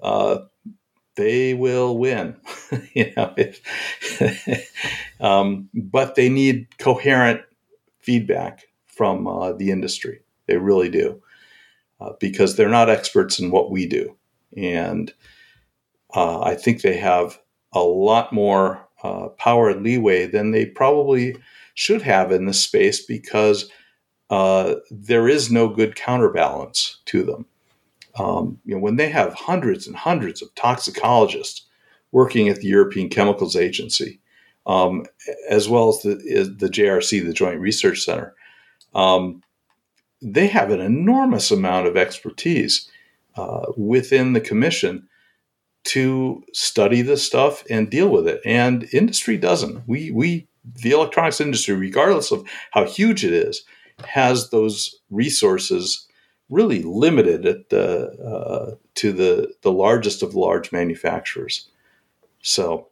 uh, 0.02 0.38
they 1.16 1.54
will 1.54 1.96
win. 1.98 2.36
you 2.94 3.12
know, 3.16 3.34
um, 5.20 5.68
but 5.74 6.14
they 6.14 6.28
need 6.28 6.78
coherent 6.78 7.42
feedback 7.98 8.66
from 8.86 9.26
uh, 9.26 9.52
the 9.52 9.70
industry. 9.70 10.20
They 10.46 10.56
really 10.56 10.88
do, 10.88 11.22
uh, 12.00 12.12
because 12.20 12.56
they're 12.56 12.68
not 12.68 12.88
experts 12.88 13.38
in 13.38 13.50
what 13.50 13.70
we 13.70 13.86
do, 13.86 14.16
and 14.56 15.12
uh, 16.14 16.40
I 16.40 16.54
think 16.54 16.82
they 16.82 16.96
have 16.96 17.38
a 17.72 17.82
lot 17.82 18.32
more 18.32 18.86
uh, 19.02 19.28
power 19.30 19.68
and 19.68 19.82
leeway 19.82 20.26
than 20.26 20.50
they 20.50 20.66
probably 20.66 21.36
should 21.74 22.02
have 22.02 22.32
in 22.32 22.46
this 22.46 22.60
space 22.60 23.04
because 23.04 23.70
uh, 24.30 24.76
there 24.90 25.28
is 25.28 25.50
no 25.50 25.68
good 25.68 25.94
counterbalance 25.94 27.00
to 27.06 27.22
them. 27.22 27.46
Um, 28.18 28.58
you 28.64 28.74
know, 28.74 28.80
when 28.80 28.96
they 28.96 29.08
have 29.10 29.34
hundreds 29.34 29.86
and 29.86 29.96
hundreds 29.96 30.42
of 30.42 30.54
toxicologists 30.54 31.66
working 32.12 32.48
at 32.48 32.56
the 32.56 32.68
European 32.68 33.08
Chemicals 33.08 33.56
Agency, 33.56 34.20
um, 34.66 35.04
as 35.48 35.68
well 35.68 35.88
as 35.88 36.00
the, 36.02 36.14
the 36.58 36.68
JRC, 36.68 37.24
the 37.24 37.32
Joint 37.32 37.60
Research 37.60 38.00
Center, 38.00 38.34
um, 38.94 39.42
they 40.22 40.46
have 40.46 40.70
an 40.70 40.80
enormous 40.80 41.50
amount 41.50 41.86
of 41.86 41.96
expertise 41.96 42.90
uh, 43.36 43.66
within 43.76 44.32
the 44.32 44.40
commission 44.40 45.06
to 45.84 46.42
study 46.52 47.02
this 47.02 47.22
stuff 47.22 47.64
and 47.70 47.90
deal 47.90 48.08
with 48.08 48.26
it. 48.26 48.40
And 48.44 48.88
industry 48.92 49.36
doesn't. 49.36 49.86
We 49.86 50.10
we 50.10 50.48
the 50.64 50.90
electronics 50.90 51.40
industry, 51.40 51.74
regardless 51.74 52.32
of 52.32 52.46
how 52.72 52.84
huge 52.84 53.24
it 53.24 53.32
is, 53.32 53.62
has 54.04 54.50
those 54.50 54.98
resources 55.10 56.06
really 56.48 56.82
limited 56.82 57.44
at 57.44 57.68
the, 57.70 58.08
uh, 58.22 58.74
to 58.94 59.12
the 59.12 59.54
the 59.62 59.72
largest 59.72 60.22
of 60.22 60.34
large 60.34 60.72
manufacturers. 60.72 61.68
So, 62.42 62.88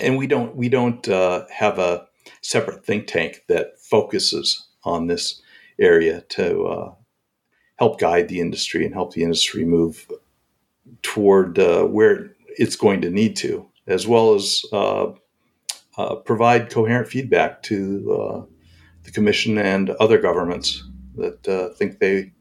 and 0.00 0.16
we 0.16 0.26
don't 0.26 0.56
we 0.56 0.68
don't 0.68 1.06
uh, 1.08 1.44
have 1.52 1.78
a 1.78 2.06
separate 2.42 2.84
think 2.84 3.06
tank 3.06 3.44
that 3.48 3.80
focuses 3.80 4.66
on 4.84 5.06
this 5.06 5.40
area 5.78 6.22
to 6.28 6.64
uh, 6.64 6.94
help 7.78 7.98
guide 7.98 8.28
the 8.28 8.40
industry 8.40 8.84
and 8.84 8.94
help 8.94 9.12
the 9.12 9.22
industry 9.22 9.64
move 9.64 10.06
toward 11.02 11.58
uh, 11.58 11.84
where 11.84 12.34
it's 12.58 12.76
going 12.76 13.00
to 13.00 13.10
need 13.10 13.36
to, 13.36 13.66
as 13.86 14.06
well 14.06 14.34
as 14.34 14.62
uh, 14.72 15.12
uh, 15.96 16.16
provide 16.16 16.70
coherent 16.70 17.08
feedback 17.08 17.62
to 17.62 18.46
the 19.02 19.10
commission 19.10 19.56
and 19.56 19.90
other 19.90 20.18
governments 20.18 20.84
that 21.16 21.74
think 21.78 21.98
they 22.00 22.32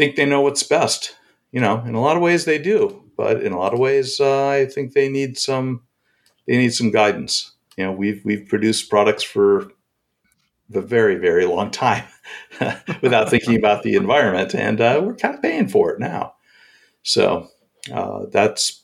think 0.00 0.16
they 0.16 0.24
know 0.24 0.40
what's 0.40 0.62
best. 0.62 1.14
You 1.52 1.60
know, 1.60 1.82
in 1.84 1.94
a 1.94 2.00
lot 2.00 2.16
of 2.16 2.22
ways 2.22 2.46
they 2.46 2.58
do, 2.58 3.04
but 3.18 3.42
in 3.42 3.52
a 3.52 3.58
lot 3.58 3.74
of 3.74 3.78
ways, 3.78 4.18
uh, 4.18 4.48
I 4.48 4.64
think 4.64 4.94
they 4.94 5.10
need 5.10 5.36
some 5.36 5.82
they 6.46 6.56
need 6.56 6.72
some 6.72 6.90
guidance. 6.90 7.52
You 7.76 7.84
know, 7.84 7.92
we've 7.92 8.22
we've 8.24 8.48
produced 8.48 8.88
products 8.88 9.22
for 9.22 9.70
a 10.72 10.80
very 10.80 11.16
very 11.16 11.44
long 11.44 11.70
time 11.70 12.04
without 13.02 13.28
thinking 13.28 13.56
about 13.56 13.82
the 13.82 13.94
environment, 13.94 14.54
and 14.54 14.80
uh, 14.80 15.02
we're 15.04 15.16
kind 15.16 15.34
of 15.34 15.42
paying 15.42 15.68
for 15.68 15.90
it 15.90 16.00
now. 16.00 16.32
So 17.02 17.48
uh, 17.92 18.26
that's 18.32 18.82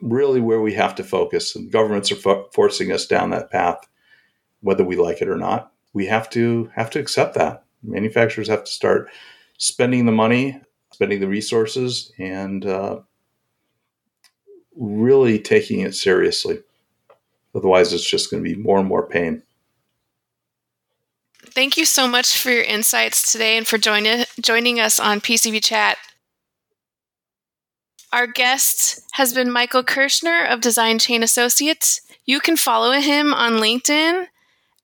really 0.00 0.40
where 0.40 0.62
we 0.62 0.72
have 0.74 0.94
to 0.94 1.04
focus, 1.04 1.54
and 1.54 1.70
governments 1.70 2.10
are 2.12 2.16
fo- 2.16 2.48
forcing 2.54 2.92
us 2.92 3.06
down 3.06 3.28
that 3.30 3.50
path, 3.50 3.86
whether 4.60 4.84
we 4.84 4.96
like 4.96 5.20
it 5.20 5.28
or 5.28 5.36
not. 5.36 5.72
We 5.92 6.06
have 6.06 6.30
to 6.30 6.70
have 6.74 6.88
to 6.90 6.98
accept 6.98 7.34
that. 7.34 7.64
Manufacturers 7.82 8.48
have 8.48 8.64
to 8.64 8.70
start 8.70 9.10
spending 9.58 10.06
the 10.06 10.12
money, 10.12 10.60
spending 10.92 11.20
the 11.20 11.28
resources, 11.28 12.10
and 12.18 12.64
uh, 12.64 13.00
really 14.74 15.38
taking 15.38 15.80
it 15.80 15.94
seriously. 15.94 16.60
Otherwise, 17.54 17.92
it's 17.92 18.08
just 18.08 18.30
going 18.30 18.42
to 18.42 18.48
be 18.48 18.56
more 18.56 18.78
and 18.78 18.88
more 18.88 19.06
pain. 19.06 19.42
Thank 21.50 21.76
you 21.76 21.84
so 21.84 22.06
much 22.06 22.38
for 22.38 22.50
your 22.50 22.62
insights 22.62 23.32
today 23.32 23.56
and 23.56 23.66
for 23.66 23.78
joining 23.78 24.24
joining 24.40 24.80
us 24.80 25.00
on 25.00 25.20
PCB 25.20 25.62
Chat. 25.64 25.98
Our 28.12 28.26
guest 28.26 29.00
has 29.12 29.34
been 29.34 29.50
Michael 29.50 29.82
Kirschner 29.82 30.46
of 30.46 30.60
Design 30.60 30.98
Chain 30.98 31.22
Associates. 31.22 32.00
You 32.24 32.40
can 32.40 32.56
follow 32.56 32.92
him 32.92 33.34
on 33.34 33.54
LinkedIn 33.54 34.26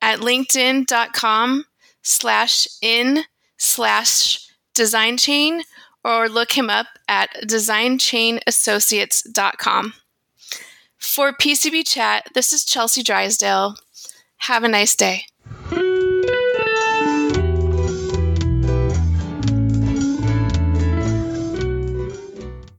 at 0.03 0.19
linkedin.com 0.21 1.65
slash 2.03 2.69
in 2.83 3.25
slash 3.57 4.44
design 4.75 5.17
chain 5.17 5.63
or 6.05 6.29
look 6.29 6.53
him 6.53 6.69
up 6.69 6.89
at 7.09 7.31
designchainassociates.com. 7.45 9.95
For 10.99 11.33
PCB 11.33 11.87
Chat, 11.87 12.29
this 12.35 12.53
is 12.53 12.65
Chelsea 12.65 13.03
Drysdale. 13.03 13.77
Have 14.39 14.65
a 14.65 14.69
nice 14.69 14.97
day. 14.97 15.27